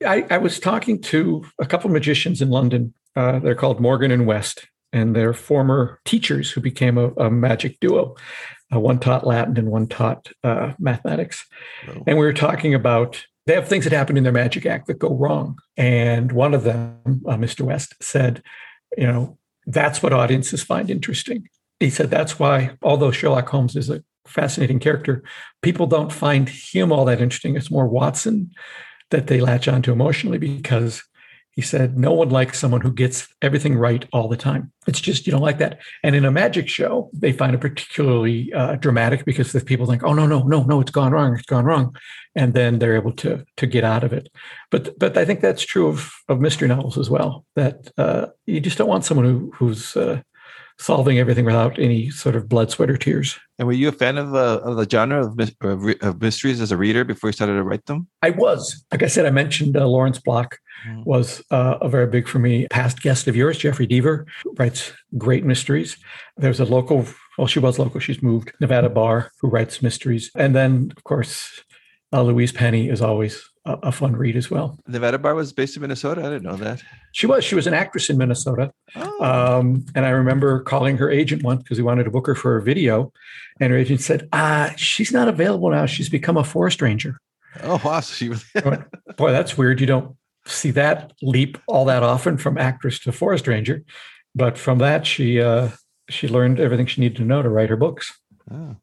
I, 0.06 0.26
I 0.30 0.38
was 0.38 0.58
talking 0.58 1.00
to 1.02 1.44
a 1.58 1.66
couple 1.66 1.88
of 1.88 1.92
magicians 1.92 2.40
in 2.40 2.50
London. 2.50 2.94
Uh, 3.14 3.38
they're 3.38 3.54
called 3.54 3.80
Morgan 3.80 4.10
and 4.10 4.26
West, 4.26 4.66
and 4.92 5.14
they're 5.14 5.34
former 5.34 6.00
teachers 6.04 6.50
who 6.50 6.60
became 6.60 6.98
a, 6.98 7.08
a 7.14 7.30
magic 7.30 7.78
duo. 7.80 8.16
Uh, 8.74 8.80
one 8.80 8.98
taught 8.98 9.26
Latin 9.26 9.58
and 9.58 9.70
one 9.70 9.86
taught 9.86 10.28
uh, 10.44 10.72
mathematics. 10.78 11.44
Oh. 11.88 12.02
And 12.06 12.18
we 12.18 12.24
were 12.24 12.32
talking 12.32 12.74
about 12.74 13.24
they 13.46 13.54
have 13.54 13.68
things 13.68 13.84
that 13.84 13.92
happen 13.92 14.16
in 14.16 14.22
their 14.22 14.32
magic 14.32 14.66
act 14.66 14.86
that 14.86 14.98
go 14.98 15.14
wrong. 15.14 15.58
And 15.76 16.32
one 16.32 16.54
of 16.54 16.64
them, 16.64 17.22
uh, 17.26 17.36
Mr. 17.36 17.62
West, 17.62 17.94
said, 18.00 18.42
you 18.96 19.06
know, 19.06 19.36
that's 19.66 20.02
what 20.02 20.12
audiences 20.12 20.62
find 20.62 20.90
interesting. 20.90 21.48
He 21.80 21.90
said 21.90 22.10
that's 22.10 22.38
why, 22.38 22.76
although 22.82 23.10
Sherlock 23.10 23.48
Holmes 23.48 23.74
is 23.74 23.90
a 23.90 24.02
fascinating 24.26 24.78
character. 24.78 25.22
People 25.62 25.86
don't 25.86 26.12
find 26.12 26.48
him 26.48 26.92
all 26.92 27.04
that 27.06 27.20
interesting. 27.20 27.56
It's 27.56 27.70
more 27.70 27.86
Watson 27.86 28.50
that 29.10 29.26
they 29.26 29.40
latch 29.40 29.68
onto 29.68 29.92
emotionally 29.92 30.38
because 30.38 31.02
he 31.52 31.60
said 31.60 31.98
no 31.98 32.12
one 32.12 32.30
likes 32.30 32.58
someone 32.58 32.80
who 32.80 32.92
gets 32.92 33.28
everything 33.42 33.76
right 33.76 34.06
all 34.12 34.26
the 34.26 34.38
time. 34.38 34.72
It's 34.86 35.00
just 35.00 35.26
you 35.26 35.32
don't 35.32 35.42
like 35.42 35.58
that. 35.58 35.80
And 36.02 36.16
in 36.16 36.24
a 36.24 36.30
magic 36.30 36.66
show, 36.66 37.10
they 37.12 37.30
find 37.30 37.54
it 37.54 37.60
particularly 37.60 38.50
uh, 38.54 38.76
dramatic 38.76 39.26
because 39.26 39.52
the 39.52 39.60
people 39.60 39.84
think, 39.84 40.02
"Oh 40.02 40.14
no, 40.14 40.26
no, 40.26 40.42
no, 40.44 40.62
no, 40.62 40.80
it's 40.80 40.90
gone 40.90 41.12
wrong, 41.12 41.34
it's 41.34 41.46
gone 41.46 41.66
wrong," 41.66 41.94
and 42.34 42.54
then 42.54 42.78
they're 42.78 42.96
able 42.96 43.12
to 43.12 43.44
to 43.58 43.66
get 43.66 43.84
out 43.84 44.02
of 44.02 44.14
it. 44.14 44.30
But 44.70 44.98
but 44.98 45.18
I 45.18 45.26
think 45.26 45.40
that's 45.40 45.62
true 45.62 45.88
of 45.88 46.10
of 46.28 46.40
mystery 46.40 46.68
novels 46.68 46.96
as 46.96 47.10
well. 47.10 47.44
That 47.54 47.90
uh, 47.98 48.28
you 48.46 48.60
just 48.60 48.78
don't 48.78 48.88
want 48.88 49.04
someone 49.04 49.26
who 49.26 49.52
who's 49.54 49.94
uh, 49.94 50.22
solving 50.78 51.18
everything 51.18 51.44
without 51.44 51.78
any 51.78 52.10
sort 52.10 52.36
of 52.36 52.48
blood, 52.48 52.70
sweat, 52.70 52.90
or 52.90 52.96
tears. 52.96 53.38
And 53.58 53.66
were 53.66 53.74
you 53.74 53.88
a 53.88 53.92
fan 53.92 54.18
of, 54.18 54.34
uh, 54.34 54.60
of 54.64 54.76
the 54.76 54.88
genre 54.88 55.26
of, 55.26 55.96
of, 56.02 56.20
mysteries 56.20 56.60
as 56.60 56.72
a 56.72 56.76
reader 56.76 57.04
before 57.04 57.28
you 57.28 57.32
started 57.32 57.54
to 57.54 57.62
write 57.62 57.86
them? 57.86 58.08
I 58.22 58.30
was. 58.30 58.84
Like 58.90 59.02
I 59.02 59.06
said, 59.06 59.26
I 59.26 59.30
mentioned 59.30 59.76
uh, 59.76 59.86
Lawrence 59.86 60.18
Block 60.18 60.58
mm. 60.86 61.04
was 61.04 61.42
uh, 61.50 61.78
a 61.80 61.88
very 61.88 62.06
big 62.06 62.26
for 62.26 62.38
me. 62.38 62.66
Past 62.68 63.02
guest 63.02 63.28
of 63.28 63.36
yours, 63.36 63.58
Jeffrey 63.58 63.86
Deaver, 63.86 64.24
writes 64.58 64.92
great 65.16 65.44
mysteries. 65.44 65.96
There's 66.36 66.60
a 66.60 66.64
local, 66.64 67.06
well, 67.38 67.46
she 67.46 67.60
was 67.60 67.78
local. 67.78 68.00
She's 68.00 68.22
moved, 68.22 68.52
Nevada 68.60 68.88
Barr, 68.88 69.30
who 69.40 69.48
writes 69.48 69.82
mysteries. 69.82 70.30
And 70.36 70.54
then, 70.54 70.92
of 70.96 71.04
course, 71.04 71.62
uh, 72.12 72.22
Louise 72.22 72.52
Penny 72.52 72.88
is 72.88 73.00
always 73.00 73.48
a, 73.64 73.72
a, 73.84 73.92
fun 73.92 74.16
read 74.16 74.36
as 74.36 74.50
well. 74.50 74.78
Nevada 74.86 75.18
Barr 75.18 75.34
was 75.34 75.52
based 75.52 75.76
in 75.76 75.82
Minnesota. 75.82 76.20
I 76.20 76.24
didn't 76.24 76.42
know 76.42 76.56
that. 76.56 76.82
She 77.12 77.26
was. 77.26 77.44
She 77.44 77.54
was 77.54 77.66
an 77.66 77.74
actress 77.74 78.10
in 78.10 78.18
Minnesota. 78.18 78.72
Oh. 78.96 79.58
Um, 79.60 79.84
and 79.94 80.04
I 80.04 80.10
remember 80.10 80.60
calling 80.62 80.96
her 80.96 81.10
agent 81.10 81.42
once 81.42 81.62
because 81.62 81.78
we 81.78 81.84
wanted 81.84 82.04
to 82.04 82.10
book 82.10 82.26
her 82.26 82.34
for 82.34 82.56
a 82.56 82.62
video. 82.62 83.12
And 83.60 83.70
her 83.70 83.78
agent 83.78 84.00
said, 84.00 84.28
ah, 84.32 84.72
she's 84.76 85.12
not 85.12 85.28
available 85.28 85.70
now. 85.70 85.86
She's 85.86 86.08
become 86.08 86.36
a 86.36 86.44
forest 86.44 86.82
ranger. 86.82 87.18
Oh, 87.62 87.80
wow. 87.84 88.00
So 88.00 88.14
she 88.14 88.28
was. 88.28 88.44
Boy, 89.16 89.30
that's 89.30 89.56
weird. 89.56 89.80
You 89.80 89.86
don't 89.86 90.16
see 90.46 90.70
that 90.72 91.12
leap 91.22 91.58
all 91.68 91.84
that 91.84 92.02
often 92.02 92.38
from 92.38 92.58
actress 92.58 92.98
to 93.00 93.12
forest 93.12 93.46
ranger. 93.46 93.84
But 94.34 94.58
from 94.58 94.78
that, 94.78 95.06
she 95.06 95.40
uh, 95.40 95.68
she 96.08 96.28
learned 96.28 96.58
everything 96.58 96.86
she 96.86 97.00
needed 97.00 97.16
to 97.16 97.24
know 97.24 97.42
to 97.42 97.48
write 97.48 97.68
her 97.68 97.76
books. 97.76 98.12
Oh. 98.50 98.76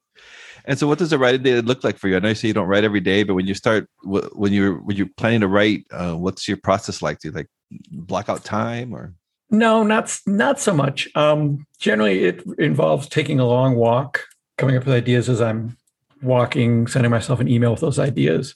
And 0.66 0.78
so, 0.78 0.88
what 0.88 1.00
does 1.00 1.12
a 1.14 1.18
writing 1.18 1.44
day 1.44 1.62
look 1.62 1.84
like 1.84 1.98
for 1.98 2.08
you? 2.08 2.16
I 2.16 2.20
know 2.20 2.30
you 2.30 2.36
say 2.36 2.48
you 2.48 2.54
don't 2.54 2.68
write 2.68 2.84
every 2.84 3.00
day, 3.00 3.24
but 3.24 3.36
when 3.36 3.48
you 3.48 3.54
start, 3.54 3.90
when 4.04 4.54
you're 4.54 4.76
when 4.76 4.98
you're 4.98 5.10
planning 5.18 5.42
to 5.42 5.48
write, 5.48 5.86
uh, 5.92 6.14
what's 6.14 6.48
your 6.48 6.58
process 6.58 7.02
like? 7.02 7.20
Do 7.20 7.30
you 7.30 7.34
like 7.34 7.48
block 7.92 8.30
out 8.30 8.44
time 8.44 8.94
or? 8.94 9.14
No, 9.52 9.84
not 9.84 10.16
not 10.26 10.60
so 10.60 10.74
much. 10.74 11.08
Um, 11.16 11.66
generally, 11.80 12.26
it 12.26 12.44
involves 12.58 13.08
taking 13.08 13.40
a 13.40 13.48
long 13.48 13.76
walk, 13.76 14.22
coming 14.58 14.78
up 14.78 14.86
with 14.86 14.94
ideas 14.94 15.28
as 15.30 15.42
I'm 15.42 15.78
walking, 16.22 16.88
sending 16.88 17.12
myself 17.12 17.40
an 17.40 17.48
email 17.48 17.72
with 17.72 17.80
those 17.80 18.00
ideas, 18.00 18.56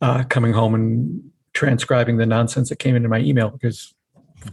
uh, 0.00 0.24
coming 0.24 0.52
home 0.52 0.74
and 0.74 1.30
transcribing 1.52 2.16
the 2.16 2.26
nonsense 2.26 2.68
that 2.68 2.76
came 2.76 2.94
into 2.94 3.08
my 3.08 3.18
email 3.18 3.50
because 3.50 3.92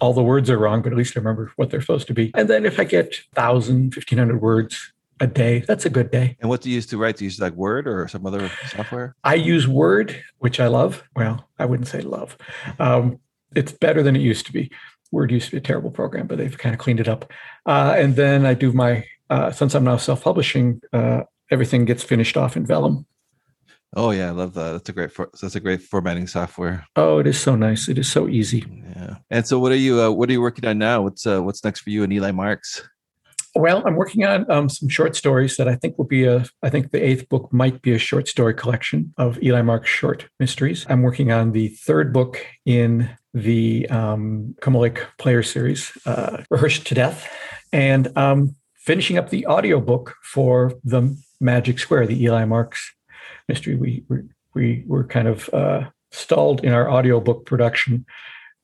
all 0.02 0.14
the 0.14 0.24
words 0.24 0.50
are 0.50 0.58
wrong, 0.58 0.82
but 0.82 0.92
at 0.92 0.98
least 0.98 1.16
I 1.16 1.20
remember 1.20 1.52
what 1.56 1.70
they're 1.70 1.82
supposed 1.82 2.08
to 2.08 2.14
be. 2.14 2.32
And 2.34 2.50
then 2.50 2.66
if 2.66 2.80
I 2.80 2.84
get 2.84 3.16
1,000, 3.36 3.96
1,500 3.96 4.42
words, 4.42 4.94
a 5.20 5.28
day. 5.28 5.60
That's 5.60 5.86
a 5.86 5.90
good 5.90 6.12
day. 6.12 6.38
And 6.40 6.50
what 6.50 6.62
do 6.62 6.70
you 6.70 6.76
use 6.76 6.86
to 6.88 6.98
write? 6.98 7.18
Do 7.18 7.26
you 7.26 7.28
use 7.28 7.40
like 7.40 7.54
Word 7.54 7.88
or 7.88 8.08
some 8.08 8.26
other 8.26 8.52
software? 8.68 9.16
I 9.24 9.36
use 9.36 9.68
Word, 9.68 10.22
which 10.40 10.60
I 10.60 10.68
love. 10.68 11.04
Well, 11.16 11.48
I 11.60 11.66
wouldn't 11.66 11.88
say 11.88 12.02
love. 12.02 12.38
Um, 12.80 13.20
it's 13.56 13.72
better 13.72 14.04
than 14.04 14.16
it 14.16 14.22
used 14.22 14.46
to 14.48 14.54
be. 14.54 14.72
Word 15.12 15.32
used 15.32 15.46
to 15.46 15.52
be 15.52 15.58
a 15.58 15.62
terrible 15.62 15.92
program, 15.92 16.28
but 16.28 16.38
they've 16.38 16.58
kind 16.58 16.74
of 16.74 16.80
cleaned 16.80 17.00
it 17.00 17.08
up. 17.08 17.32
Uh, 17.66 17.96
and 17.98 18.16
then 18.16 18.46
I 18.46 18.54
do 18.54 18.74
my, 18.74 19.06
uh, 19.30 19.52
since 19.52 19.74
I'm 19.74 19.86
now 19.86 19.98
self 19.98 20.24
publishing, 20.24 20.82
uh, 20.94 21.22
everything 21.50 21.86
gets 21.86 22.04
finished 22.04 22.38
off 22.38 22.58
in 22.58 22.66
Vellum. 22.66 23.06
Oh 23.96 24.12
yeah, 24.12 24.28
I 24.28 24.32
love 24.32 24.54
that. 24.56 24.74
That's 24.74 24.90
a 24.90 24.92
great 24.92 25.12
for, 25.12 25.30
that's 25.42 25.56
a 25.56 25.60
great 25.62 25.82
formatting 25.82 26.28
software. 26.28 26.86
Oh, 26.98 27.20
it 27.20 27.28
is 27.28 27.40
so 27.40 27.56
nice. 27.56 27.88
It 27.88 27.98
is 27.98 28.12
so 28.12 28.28
easy. 28.28 28.66
Yeah. 28.96 29.16
And 29.30 29.48
so, 29.48 29.60
what 29.60 29.72
are 29.72 29.76
you 29.76 30.02
uh, 30.02 30.12
what 30.12 30.30
are 30.30 30.34
you 30.34 30.42
working 30.42 30.66
on 30.66 30.78
now? 30.78 31.02
What's 31.02 31.26
uh, 31.26 31.42
what's 31.42 31.64
next 31.64 31.82
for 31.82 31.90
you 31.90 32.04
and 32.04 32.12
Eli 32.12 32.32
Marks? 32.32 32.88
Well, 33.56 33.82
I'm 33.86 33.96
working 33.96 34.26
on 34.26 34.50
um, 34.52 34.70
some 34.70 34.90
short 34.90 35.16
stories 35.16 35.58
that 35.58 35.68
I 35.68 35.76
think 35.76 35.98
will 35.98 36.06
be 36.06 36.26
a. 36.26 36.46
I 36.62 36.70
think 36.70 36.92
the 36.92 37.04
eighth 37.04 37.28
book 37.30 37.52
might 37.52 37.82
be 37.82 37.94
a 37.94 37.98
short 37.98 38.28
story 38.28 38.54
collection 38.54 39.14
of 39.18 39.42
Eli 39.42 39.62
Mark's 39.62 39.90
short 39.90 40.28
mysteries. 40.40 40.86
I'm 40.90 41.02
working 41.02 41.32
on 41.32 41.52
the 41.52 41.70
third 41.70 42.14
book 42.14 42.46
in 42.66 43.10
the 43.34 43.88
um, 43.90 44.56
Lake 44.66 45.00
Player 45.18 45.44
Series, 45.44 45.92
uh, 46.06 46.44
Rehearsed 46.50 46.86
to 46.88 46.96
Death, 46.96 47.28
and 47.72 48.16
um, 48.18 48.56
finishing 48.76 49.18
up 49.18 49.30
the 49.30 49.46
audiobook 49.48 50.16
for 50.24 50.74
the 50.84 51.18
Magic 51.40 51.80
Square, 51.80 52.08
the 52.08 52.24
Eli 52.24 52.46
Marks 52.46 52.94
mystery. 53.48 53.76
We 53.76 54.04
we, 54.08 54.20
we 54.54 54.84
were 54.88 55.04
kind 55.04 55.28
of 55.28 55.50
uh, 55.54 55.90
stalled 56.12 56.64
in 56.64 56.74
our 56.74 56.90
audiobook 56.92 57.46
production 57.46 58.06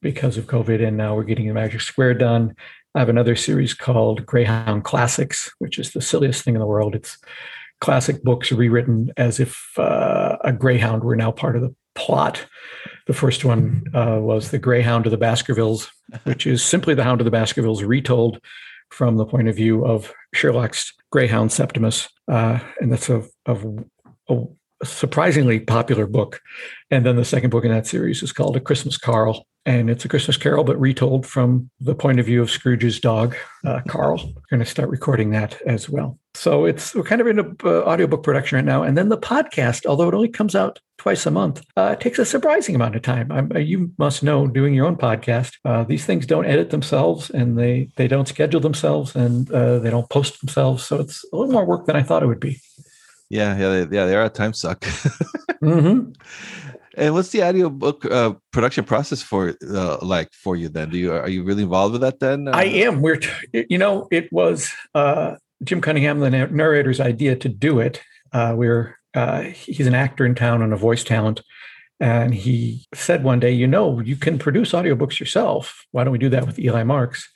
because 0.02 0.38
of 0.38 0.46
COVID, 0.46 0.86
and 0.86 0.98
now 0.98 1.15
we're 1.15 1.24
getting 1.24 1.48
the 1.48 1.54
Magic 1.54 1.82
Square 1.82 2.15
done. 2.15 2.56
I 2.96 3.00
have 3.00 3.10
another 3.10 3.36
series 3.36 3.74
called 3.74 4.26
Greyhound 4.26 4.84
Classics, 4.84 5.52
which 5.58 5.80
is 5.80 5.92
the 5.92 6.02
silliest 6.02 6.44
thing 6.44 6.54
in 6.54 6.60
the 6.60 6.68
world. 6.68 6.94
It's 6.94 7.18
classic 7.82 8.24
books 8.24 8.52
rewritten 8.52 9.12
as 9.18 9.40
if 9.40 9.78
uh, 9.78 10.38
a 10.42 10.54
greyhound 10.54 11.04
were 11.04 11.16
now 11.16 11.32
part 11.32 11.56
of 11.56 11.64
the 11.64 11.76
plot. 11.96 12.46
The 13.08 13.14
first 13.14 13.44
one 13.44 13.84
uh, 13.94 14.20
was 14.22 14.52
The 14.52 14.60
Greyhound 14.60 15.06
of 15.06 15.12
the 15.12 15.18
Baskervilles, 15.18 15.90
which 16.24 16.46
is 16.46 16.64
simply 16.64 16.94
the 16.94 17.04
Hound 17.04 17.20
of 17.20 17.26
the 17.26 17.32
Baskervilles 17.32 17.84
retold 17.84 18.40
from 18.92 19.18
the 19.18 19.26
point 19.26 19.48
of 19.48 19.56
view 19.56 19.86
of 19.86 20.14
Sherlock's 20.34 20.94
Greyhound 21.12 21.52
Septimus. 21.52 22.08
Uh, 22.32 22.60
and 22.80 22.92
that's 22.92 23.10
a, 23.10 23.24
a, 23.48 23.58
a, 24.30 24.46
surprisingly 24.84 25.60
popular 25.60 26.06
book. 26.06 26.42
And 26.92 27.06
then 27.06 27.16
the 27.16 27.26
second 27.26 27.50
book 27.50 27.66
in 27.66 27.72
that 27.72 27.88
series 27.88 28.22
is 28.22 28.32
called 28.32 28.56
A 28.56 28.60
Christmas 28.60 28.98
Carol. 28.98 29.48
And 29.65 29.89
it's 29.89 30.04
a 30.04 30.10
Christmas 30.10 30.36
Carol, 30.36 30.65
but 30.65 30.80
retold 30.80 31.26
from 31.26 31.69
the 31.80 31.95
point 31.95 32.19
of 32.19 32.26
view 32.26 32.41
of 32.41 32.52
Scrooge's 32.52 32.99
dog, 32.99 33.36
uh, 33.65 33.80
Carl. 33.88 34.17
We're 34.17 34.41
going 34.49 34.60
to 34.60 34.65
start 34.65 34.89
recording 34.89 35.32
that 35.32 35.62
as 35.62 35.89
well. 35.89 36.19
So 36.36 36.65
it's 36.65 36.93
we're 36.93 37.04
kind 37.04 37.21
of 37.21 37.28
in 37.28 37.39
an 37.39 37.56
uh, 37.63 37.84
audiobook 37.84 38.23
production 38.23 38.58
right 38.58 38.65
now. 38.65 38.84
And 38.84 38.97
then 38.97 39.10
the 39.10 39.17
podcast, 39.17 39.86
although 39.86 40.10
it 40.10 40.13
only 40.13 40.28
comes 40.28 40.56
out 40.56 40.80
twice 40.97 41.26
a 41.26 41.32
month, 41.32 41.63
uh, 41.78 41.95
takes 41.95 42.19
a 42.19 42.26
surprising 42.26 42.76
amount 42.76 42.95
of 42.95 43.04
time. 43.04 43.32
I'm, 43.32 43.52
uh, 43.56 43.60
you 43.60 43.91
must 43.97 44.23
know, 44.23 44.47
doing 44.47 44.73
your 44.73 44.86
own 44.86 44.97
podcast, 44.97 45.54
uh, 45.63 45.84
these 45.84 46.06
things 46.06 46.26
don't 46.26 46.45
edit 46.45 46.71
themselves, 46.71 47.30
and 47.30 47.58
they 47.58 47.89
they 47.95 48.08
don't 48.08 48.28
schedule 48.28 48.60
themselves, 48.60 49.15
and 49.15 49.49
uh, 49.52 49.80
they 49.80 49.91
don't 49.91 50.10
post 50.10 50.41
themselves. 50.41 50.84
So 50.86 50.99
it's 50.99 51.23
a 51.32 51.38
little 51.38 51.54
more 51.54 51.65
work 51.65 51.86
than 51.86 51.95
I 51.95 52.04
thought 52.04 52.23
it 52.23 52.28
would 52.28 52.39
be. 52.39 52.60
Yeah, 53.30 53.58
yeah, 53.58 53.69
they, 53.69 53.95
yeah. 53.95 54.06
They 54.06 54.15
are 54.15 54.26
a 54.26 54.30
time 54.30 54.54
suck. 54.54 54.82
mm-hmm. 55.62 56.12
And 56.96 57.14
what's 57.14 57.30
the 57.30 57.44
audiobook 57.44 58.06
uh, 58.06 58.34
production 58.52 58.84
process 58.84 59.22
for 59.22 59.56
uh, 59.68 59.98
like 60.02 60.30
for 60.34 60.56
you 60.56 60.70
then? 60.70 60.90
Do 60.90 60.98
you 60.98 61.14
are 61.14 61.30
you 61.30 61.44
really 61.44 61.64
involved 61.64 61.94
with 61.94 62.02
that 62.02 62.20
then? 62.20 62.48
Uh, 62.48 62.52
I 62.52 62.66
am. 62.66 63.02
We're 63.02 63.18
t- 63.18 63.66
you 63.70 63.78
know 63.78 64.08
it 64.12 64.32
was 64.32 64.72
uh, 64.94 65.36
Jim 65.64 65.82
Cunningham, 65.82 66.20
the 66.20 66.30
narrator's 66.30 67.00
idea 67.00 67.36
to 67.36 67.50
do 67.50 67.80
it. 67.80 68.02
Uh, 68.32 68.54
we're 68.56 68.98
uh, 69.16 69.42
he's 69.42 69.88
an 69.88 69.96
actor 69.96 70.26
in 70.26 70.36
town 70.36 70.62
and 70.62 70.74
a 70.74 70.78
voice 70.78 71.04
talent, 71.04 71.42
and 72.00 72.34
he 72.34 72.86
said 72.94 73.24
one 73.24 73.40
day, 73.40 73.52
you 73.52 73.68
know, 73.68 74.00
you 74.00 74.16
can 74.16 74.38
produce 74.38 74.72
audiobooks 74.72 75.20
yourself. 75.20 75.86
Why 75.92 76.04
don't 76.04 76.14
we 76.14 76.20
do 76.20 76.30
that 76.30 76.46
with 76.46 76.60
Eli 76.60 76.84
Marks? 76.84 77.30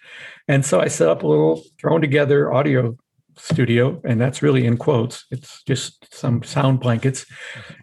And 0.47 0.65
so 0.65 0.79
I 0.79 0.87
set 0.87 1.09
up 1.09 1.23
a 1.23 1.27
little 1.27 1.63
thrown 1.79 2.01
together 2.01 2.53
audio 2.53 2.97
studio, 3.37 4.01
and 4.03 4.19
that's 4.19 4.41
really 4.41 4.65
in 4.65 4.77
quotes. 4.77 5.25
It's 5.31 5.63
just 5.63 6.13
some 6.13 6.43
sound 6.43 6.79
blankets 6.79 7.25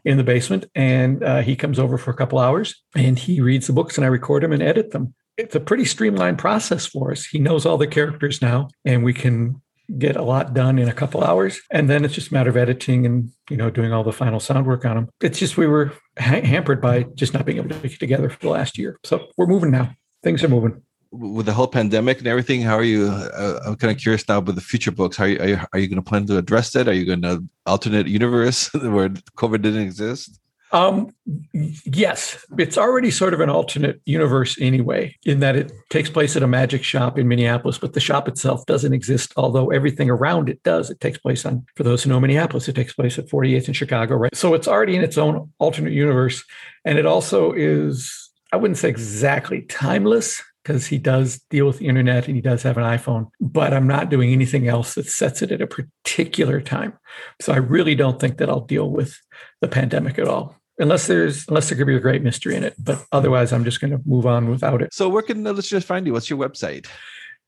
in 0.04 0.16
the 0.16 0.24
basement. 0.24 0.66
And 0.74 1.22
uh, 1.22 1.42
he 1.42 1.56
comes 1.56 1.78
over 1.78 1.98
for 1.98 2.10
a 2.10 2.16
couple 2.16 2.38
hours 2.38 2.74
and 2.94 3.18
he 3.18 3.40
reads 3.40 3.66
the 3.66 3.72
books, 3.72 3.96
and 3.96 4.04
I 4.04 4.08
record 4.08 4.42
them 4.42 4.52
and 4.52 4.62
edit 4.62 4.90
them. 4.90 5.14
It's 5.36 5.54
a 5.54 5.60
pretty 5.60 5.84
streamlined 5.84 6.38
process 6.38 6.86
for 6.86 7.10
us. 7.10 7.26
He 7.26 7.38
knows 7.38 7.66
all 7.66 7.76
the 7.76 7.86
characters 7.86 8.40
now, 8.40 8.68
and 8.84 9.02
we 9.02 9.12
can 9.12 9.60
get 9.98 10.16
a 10.16 10.22
lot 10.22 10.54
done 10.54 10.78
in 10.78 10.88
a 10.88 10.94
couple 10.94 11.22
hours 11.22 11.60
and 11.70 11.90
then 11.90 12.04
it's 12.04 12.14
just 12.14 12.30
a 12.30 12.34
matter 12.34 12.48
of 12.48 12.56
editing 12.56 13.04
and 13.04 13.30
you 13.50 13.56
know 13.56 13.68
doing 13.68 13.92
all 13.92 14.02
the 14.02 14.12
final 14.12 14.40
sound 14.40 14.66
work 14.66 14.84
on 14.84 14.96
them 14.96 15.08
it's 15.20 15.38
just 15.38 15.58
we 15.58 15.66
were 15.66 15.92
ha- 16.18 16.40
hampered 16.40 16.80
by 16.80 17.02
just 17.14 17.34
not 17.34 17.44
being 17.44 17.58
able 17.58 17.68
to 17.68 17.88
get 17.88 18.00
together 18.00 18.30
for 18.30 18.38
the 18.38 18.48
last 18.48 18.78
year 18.78 18.98
so 19.04 19.26
we're 19.36 19.46
moving 19.46 19.70
now 19.70 19.94
things 20.22 20.42
are 20.42 20.48
moving 20.48 20.80
with 21.14 21.46
the 21.46 21.52
whole 21.52 21.68
pandemic 21.68 22.18
and 22.18 22.26
everything, 22.26 22.62
how 22.62 22.76
are 22.76 22.84
you? 22.84 23.06
Uh, 23.06 23.60
I'm 23.64 23.76
kind 23.76 23.90
of 23.90 23.98
curious 23.98 24.26
now 24.28 24.40
with 24.40 24.56
the 24.56 24.60
future 24.60 24.90
books. 24.90 25.16
How 25.16 25.24
are 25.24 25.28
you, 25.28 25.38
are 25.38 25.48
you, 25.48 25.60
are 25.72 25.78
you 25.78 25.88
going 25.88 26.02
to 26.02 26.08
plan 26.08 26.26
to 26.26 26.38
address 26.38 26.72
that? 26.72 26.88
Are 26.88 26.92
you 26.92 27.06
going 27.06 27.22
to 27.22 27.44
alternate 27.66 28.06
universe 28.06 28.72
where 28.74 29.08
COVID 29.08 29.62
didn't 29.62 29.82
exist? 29.82 30.40
Um, 30.72 31.14
yes, 31.62 32.44
it's 32.58 32.76
already 32.76 33.12
sort 33.12 33.32
of 33.32 33.38
an 33.38 33.48
alternate 33.48 34.00
universe 34.06 34.60
anyway, 34.60 35.16
in 35.24 35.38
that 35.38 35.54
it 35.54 35.70
takes 35.88 36.10
place 36.10 36.34
at 36.34 36.42
a 36.42 36.48
magic 36.48 36.82
shop 36.82 37.16
in 37.16 37.28
Minneapolis, 37.28 37.78
but 37.78 37.92
the 37.92 38.00
shop 38.00 38.26
itself 38.26 38.66
doesn't 38.66 38.92
exist, 38.92 39.32
although 39.36 39.70
everything 39.70 40.10
around 40.10 40.48
it 40.48 40.60
does. 40.64 40.90
It 40.90 40.98
takes 40.98 41.16
place 41.16 41.46
on, 41.46 41.64
for 41.76 41.84
those 41.84 42.02
who 42.02 42.10
know 42.10 42.18
Minneapolis, 42.18 42.66
it 42.66 42.74
takes 42.74 42.92
place 42.92 43.20
at 43.20 43.28
48th 43.28 43.68
in 43.68 43.74
Chicago, 43.74 44.16
right? 44.16 44.34
So 44.34 44.52
it's 44.52 44.66
already 44.66 44.96
in 44.96 45.04
its 45.04 45.16
own 45.16 45.52
alternate 45.58 45.92
universe. 45.92 46.42
And 46.84 46.98
it 46.98 47.06
also 47.06 47.52
is, 47.52 48.30
I 48.52 48.56
wouldn't 48.56 48.78
say 48.78 48.88
exactly 48.88 49.62
timeless, 49.62 50.42
because 50.64 50.86
he 50.86 50.98
does 50.98 51.40
deal 51.50 51.66
with 51.66 51.78
the 51.78 51.86
internet 51.86 52.26
and 52.26 52.34
he 52.34 52.40
does 52.40 52.62
have 52.62 52.78
an 52.78 52.84
iPhone, 52.84 53.28
but 53.40 53.74
I'm 53.74 53.86
not 53.86 54.08
doing 54.08 54.32
anything 54.32 54.66
else 54.66 54.94
that 54.94 55.06
sets 55.06 55.42
it 55.42 55.52
at 55.52 55.60
a 55.60 55.66
particular 55.66 56.62
time. 56.62 56.94
So 57.40 57.52
I 57.52 57.58
really 57.58 57.94
don't 57.94 58.18
think 58.18 58.38
that 58.38 58.48
I'll 58.48 58.60
deal 58.60 58.90
with 58.90 59.20
the 59.60 59.68
pandemic 59.68 60.18
at 60.18 60.26
all. 60.26 60.56
Unless 60.78 61.06
there's 61.06 61.46
unless 61.46 61.68
there 61.68 61.78
could 61.78 61.86
be 61.86 61.94
a 61.94 62.00
great 62.00 62.22
mystery 62.22 62.56
in 62.56 62.64
it, 62.64 62.74
but 62.78 63.06
otherwise 63.12 63.52
I'm 63.52 63.62
just 63.62 63.80
going 63.80 63.92
to 63.92 64.00
move 64.04 64.26
on 64.26 64.50
without 64.50 64.82
it. 64.82 64.92
So 64.92 65.08
where 65.08 65.22
can 65.22 65.44
the 65.44 65.52
listeners 65.52 65.84
find 65.84 66.04
you? 66.04 66.12
What's 66.12 66.28
your 66.28 66.40
website? 66.40 66.88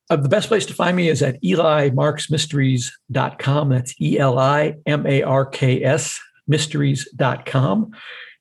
Uh, 0.08 0.14
the 0.14 0.28
best 0.28 0.46
place 0.46 0.64
to 0.66 0.74
find 0.74 0.96
me 0.96 1.08
is 1.08 1.22
at 1.22 1.42
elimarksmysteries.com. 1.42 3.68
That's 3.68 4.00
E 4.00 4.20
L 4.20 4.38
I 4.38 4.74
M 4.86 5.04
A 5.06 5.24
R 5.24 5.44
K 5.44 5.82
S 5.82 6.20
mysteries.com. 6.46 7.90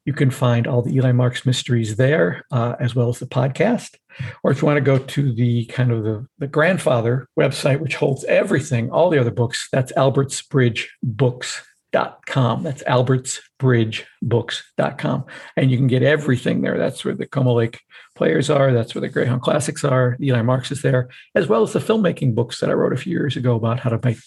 You 0.06 0.14
can 0.14 0.30
find 0.30 0.68
all 0.68 0.84
the 0.84 0.96
Eli 0.96 1.12
Marks 1.12 1.46
mysteries 1.46 1.96
there, 1.96 2.46
uh, 2.52 2.76
as 2.80 2.96
well 2.96 3.10
as 3.10 3.20
the 3.20 3.26
podcast. 3.26 3.96
Or 4.44 4.52
if 4.52 4.62
you 4.62 4.68
want 4.68 4.78
to 4.78 4.82
go 4.82 5.00
to 5.00 5.34
the 5.34 5.66
kind 5.66 5.92
of 5.92 6.04
the, 6.04 6.28
the 6.38 6.46
grandfather 6.48 7.28
website, 7.38 7.80
which 7.80 7.96
holds 7.96 8.24
everything, 8.26 8.92
all 8.92 9.10
the 9.10 9.20
other 9.20 9.32
books, 9.32 9.68
that's 9.72 9.92
albertsbridgebooks.com. 9.94 12.64
That's 12.64 12.84
albertsbridgebooks.com. 12.84 15.26
And 15.58 15.72
you 15.72 15.78
can 15.78 15.88
get 15.88 16.04
everything 16.04 16.62
there. 16.62 16.78
That's 16.78 17.04
where 17.04 17.16
the 17.16 17.26
Como 17.26 17.54
Lake 17.54 17.82
players 18.16 18.50
are. 18.50 18.72
That's 18.74 18.96
where 18.96 19.02
the 19.02 19.10
Greyhound 19.10 19.42
Classics 19.42 19.84
are. 19.84 20.16
Eli 20.22 20.44
Marks 20.44 20.72
is 20.72 20.82
there, 20.82 21.10
as 21.34 21.48
well 21.48 21.64
as 21.64 21.74
the 21.74 21.80
filmmaking 21.80 22.36
books 22.36 22.60
that 22.60 22.70
I 22.70 22.74
wrote 22.74 22.94
a 22.94 22.98
few 22.98 23.12
years 23.12 23.36
ago 23.36 23.56
about 23.56 23.80
how 23.80 23.90
to 23.90 24.00
make 24.04 24.20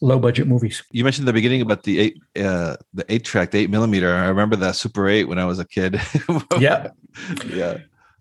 low 0.00 0.18
budget 0.18 0.46
movies. 0.46 0.82
You 0.90 1.04
mentioned 1.04 1.28
the 1.28 1.32
beginning 1.32 1.60
about 1.60 1.84
the 1.84 1.98
eight, 2.00 2.22
uh, 2.36 2.76
the 2.94 3.04
eight 3.08 3.24
track, 3.24 3.50
the 3.50 3.58
eight 3.58 3.70
millimeter. 3.70 4.12
I 4.14 4.26
remember 4.26 4.56
that 4.56 4.76
Super 4.76 5.08
Eight 5.08 5.24
when 5.24 5.38
I 5.38 5.44
was 5.44 5.58
a 5.58 5.64
kid. 5.64 6.00
yeah, 6.58 6.88
yeah, 7.46 7.78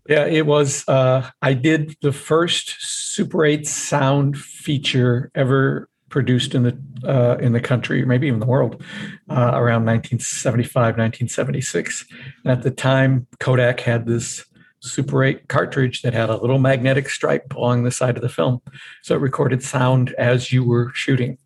yeah. 0.08 0.26
It 0.26 0.46
was. 0.46 0.88
Uh, 0.88 1.30
I 1.42 1.54
did 1.54 1.96
the 2.02 2.12
first 2.12 2.76
Super 2.80 3.46
Eight 3.46 3.68
sound 3.68 4.38
feature 4.38 5.32
ever 5.36 5.90
produced 6.10 6.54
in 6.54 6.64
the 6.64 6.78
uh, 7.04 7.38
in 7.38 7.54
the 7.54 7.60
country, 7.60 8.06
maybe 8.06 8.28
even 8.28 8.40
the 8.40 8.46
world, 8.46 8.84
uh, 9.30 9.52
around 9.54 9.86
1975, 9.86 10.76
1976. 10.76 12.06
And 12.44 12.52
at 12.52 12.62
the 12.62 12.70
time, 12.70 13.26
Kodak 13.40 13.80
had 13.80 14.06
this 14.06 14.46
Super 14.82 15.24
8 15.24 15.48
cartridge 15.48 16.02
that 16.02 16.14
had 16.14 16.30
a 16.30 16.38
little 16.38 16.60
magnetic 16.60 17.10
stripe 17.10 17.54
along 17.54 17.84
the 17.84 17.92
side 17.92 18.16
of 18.16 18.22
the 18.22 18.30
film. 18.30 18.62
So 19.04 19.16
it 19.16 19.22
recorded 19.22 19.64
sound 19.64 20.14
as 20.14 20.52
you 20.52 20.64
were 20.64 20.92
shooting, 20.94 21.38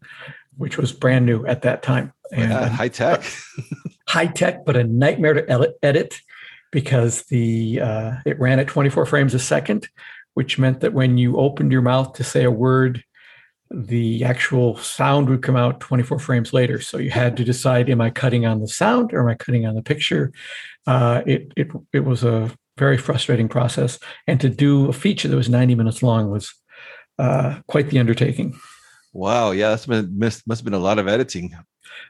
which 0.57 0.77
was 0.77 0.91
brand 0.91 1.25
new 1.25 1.45
at 1.45 1.61
that 1.63 1.83
time. 1.83 2.13
And 2.31 2.51
uh, 2.51 2.69
high 2.69 2.87
tech. 2.87 3.23
high 4.07 4.27
tech, 4.27 4.65
but 4.65 4.75
a 4.75 4.83
nightmare 4.83 5.33
to 5.33 5.75
edit 5.83 6.21
because 6.71 7.23
the 7.23 7.79
uh, 7.81 8.11
it 8.25 8.39
ran 8.39 8.59
at 8.59 8.67
24 8.67 9.05
frames 9.05 9.33
a 9.33 9.39
second, 9.39 9.87
which 10.33 10.57
meant 10.57 10.81
that 10.81 10.93
when 10.93 11.17
you 11.17 11.37
opened 11.37 11.71
your 11.71 11.81
mouth 11.81 12.13
to 12.13 12.23
say 12.23 12.43
a 12.43 12.51
word, 12.51 13.03
the 13.71 14.23
actual 14.23 14.77
sound 14.77 15.29
would 15.29 15.41
come 15.41 15.55
out 15.55 15.79
24 15.79 16.19
frames 16.19 16.53
later. 16.53 16.79
So 16.79 16.97
you 16.97 17.11
had 17.11 17.37
to 17.37 17.43
decide: 17.43 17.89
Am 17.89 18.01
I 18.01 18.09
cutting 18.09 18.45
on 18.45 18.61
the 18.61 18.67
sound 18.67 19.13
or 19.13 19.21
am 19.21 19.27
I 19.27 19.35
cutting 19.35 19.65
on 19.65 19.75
the 19.75 19.81
picture? 19.81 20.31
Uh, 20.85 21.21
it 21.25 21.51
it 21.55 21.67
it 21.93 22.01
was 22.01 22.23
a 22.23 22.51
very 22.77 22.97
frustrating 22.97 23.47
process. 23.47 23.99
And 24.27 24.39
to 24.41 24.49
do 24.49 24.89
a 24.89 24.93
feature 24.93 25.27
that 25.27 25.35
was 25.35 25.49
90 25.49 25.75
minutes 25.75 26.03
long 26.03 26.29
was 26.29 26.53
uh, 27.19 27.59
quite 27.67 27.89
the 27.89 27.99
undertaking. 27.99 28.57
Wow. 29.13 29.51
Yeah, 29.51 29.69
that's 29.69 29.85
been 29.85 30.17
must, 30.17 30.47
must 30.47 30.59
have 30.59 30.65
been 30.65 30.73
a 30.73 30.79
lot 30.79 30.99
of 30.99 31.07
editing. 31.07 31.55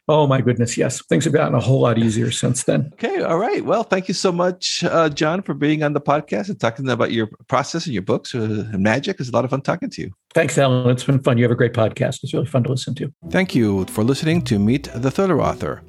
Oh 0.08 0.28
my 0.28 0.42
goodness, 0.42 0.78
yes. 0.78 1.04
Things 1.06 1.24
have 1.26 1.34
gotten 1.34 1.56
a 1.56 1.60
whole 1.60 1.82
lot 1.82 1.98
easier 1.98 2.32
since 2.32 2.64
then. 2.64 2.90
Okay, 2.94 3.22
all 3.22 3.38
right. 3.38 3.64
Well, 3.64 3.84
thank 3.84 4.08
you 4.08 4.14
so 4.14 4.32
much, 4.32 4.84
uh, 4.84 5.10
John, 5.10 5.42
for 5.42 5.54
being 5.54 5.84
on 5.84 5.94
the 5.94 6.02
podcast 6.02 6.50
and 6.50 6.60
talking 6.60 6.88
about 6.90 7.12
your 7.12 7.30
process 7.48 7.86
and 7.86 7.94
your 7.94 8.04
books 8.04 8.34
uh, 8.36 8.68
and 8.72 8.84
magic. 8.84 9.20
It's 9.20 9.30
a 9.30 9.32
lot 9.32 9.46
of 9.46 9.52
fun 9.52 9.62
talking 9.62 9.90
to 9.92 10.02
you. 10.02 10.12
Thanks, 10.34 10.58
Alan. 10.58 10.90
It's 10.90 11.04
been 11.04 11.22
fun. 11.22 11.38
You 11.38 11.44
have 11.44 11.52
a 11.52 11.56
great 11.56 11.74
podcast. 11.74 12.24
It's 12.24 12.34
really 12.34 12.46
fun 12.46 12.64
to 12.64 12.70
listen 12.70 12.94
to. 12.96 13.14
Thank 13.30 13.56
you 13.56 13.86
for 13.86 14.04
listening 14.04 14.44
to 14.44 14.60
Meet 14.60 14.90
the 14.94 15.12
Thriller 15.12 15.42
Author. 15.42 15.82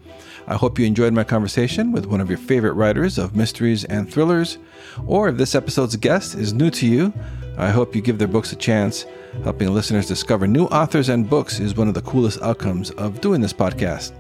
I 0.48 0.54
hope 0.54 0.78
you 0.78 0.87
enjoyed 0.87 1.12
my 1.12 1.24
conversation 1.24 1.90
with 1.90 2.06
one 2.06 2.20
of 2.20 2.28
your 2.28 2.38
favorite 2.38 2.74
writers 2.74 3.18
of 3.18 3.35
mysteries 3.35 3.85
and 3.85 4.12
thrillers. 4.12 4.59
Or 5.06 5.28
if 5.28 5.37
this 5.37 5.54
episode's 5.54 5.96
guest 5.96 6.37
is 6.37 6.52
new 6.52 6.70
to 6.70 6.87
you, 6.87 7.12
I 7.59 7.70
hope 7.70 7.96
you 7.96 8.02
give 8.02 8.18
their 8.18 8.28
books 8.28 8.52
a 8.52 8.56
chance. 8.56 9.06
Helping 9.42 9.74
listeners 9.74 10.06
discover 10.06 10.46
new 10.46 10.66
authors 10.66 11.09
and 11.09 11.28
books 11.28 11.59
is 11.59 11.76
one 11.76 11.88
of 11.88 11.94
the 11.94 12.02
coolest 12.02 12.40
outcomes 12.42 12.90
of 12.92 13.20
doing 13.20 13.40
this 13.40 13.52
podcast. 13.52 14.12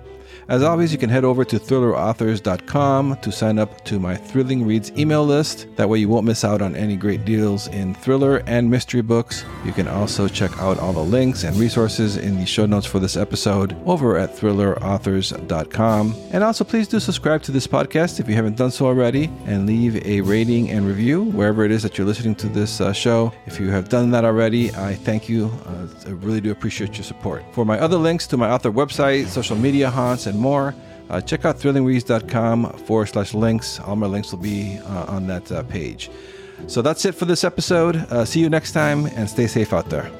As 0.48 0.62
always, 0.62 0.92
you 0.92 0.98
can 0.98 1.10
head 1.10 1.24
over 1.24 1.44
to 1.44 1.58
thrillerauthors.com 1.58 3.16
to 3.16 3.32
sign 3.32 3.58
up 3.58 3.84
to 3.84 3.98
my 3.98 4.14
Thrilling 4.14 4.64
Reads 4.64 4.92
email 4.96 5.24
list. 5.26 5.66
That 5.74 5.88
way, 5.88 5.98
you 5.98 6.08
won't 6.08 6.24
miss 6.24 6.44
out 6.44 6.62
on 6.62 6.76
any 6.76 6.94
great 6.94 7.24
deals 7.24 7.66
in 7.68 7.94
thriller 7.94 8.44
and 8.46 8.70
mystery 8.70 9.00
books. 9.00 9.44
You 9.64 9.72
can 9.72 9.88
also 9.88 10.28
check 10.28 10.56
out 10.60 10.78
all 10.78 10.92
the 10.92 11.00
links 11.00 11.42
and 11.42 11.56
resources 11.56 12.16
in 12.16 12.38
the 12.38 12.46
show 12.46 12.64
notes 12.64 12.86
for 12.86 13.00
this 13.00 13.16
episode 13.16 13.76
over 13.86 14.16
at 14.16 14.36
thrillerauthors.com. 14.36 16.14
And 16.30 16.44
also, 16.44 16.62
please 16.62 16.86
do 16.86 17.00
subscribe 17.00 17.42
to 17.42 17.50
this 17.50 17.66
podcast 17.66 18.20
if 18.20 18.28
you 18.28 18.36
haven't 18.36 18.56
done 18.56 18.70
so 18.70 18.86
already 18.86 19.24
and 19.46 19.66
leave 19.66 20.06
a 20.06 20.20
rating 20.20 20.70
and 20.70 20.86
review 20.86 21.24
wherever 21.24 21.64
it 21.64 21.72
is 21.72 21.82
that 21.82 21.98
you're 21.98 22.06
listening 22.06 22.36
to 22.36 22.48
this 22.48 22.80
uh, 22.80 22.92
show. 22.92 23.32
If 23.46 23.58
you 23.58 23.70
have 23.70 23.88
done 23.88 24.12
that 24.12 24.24
already, 24.24 24.72
I 24.76 24.94
thank 24.94 25.28
you. 25.28 25.50
Uh, 25.66 25.88
I 26.06 26.10
really 26.10 26.40
do 26.40 26.52
appreciate 26.52 26.96
your 26.96 27.04
support. 27.04 27.42
For 27.52 27.64
my 27.64 27.80
other 27.80 27.96
links 27.96 28.28
to 28.28 28.36
my 28.36 28.48
author 28.48 28.70
website, 28.70 29.26
social 29.26 29.56
media 29.56 29.90
haunts, 29.90 30.26
and 30.26 30.35
and 30.36 30.42
more, 30.42 30.74
uh, 31.08 31.20
check 31.20 31.44
out 31.44 31.56
thrillingreads.com 31.58 32.72
forward 32.86 33.06
slash 33.06 33.34
links. 33.34 33.80
All 33.80 33.96
my 33.96 34.06
links 34.06 34.30
will 34.32 34.38
be 34.38 34.78
uh, 34.78 35.06
on 35.08 35.26
that 35.26 35.50
uh, 35.50 35.62
page. 35.64 36.10
So 36.66 36.82
that's 36.82 37.04
it 37.04 37.14
for 37.14 37.24
this 37.24 37.44
episode. 37.44 37.96
Uh, 37.96 38.24
see 38.24 38.40
you 38.40 38.48
next 38.48 38.72
time 38.72 39.06
and 39.06 39.28
stay 39.28 39.46
safe 39.46 39.72
out 39.72 39.88
there. 39.90 40.10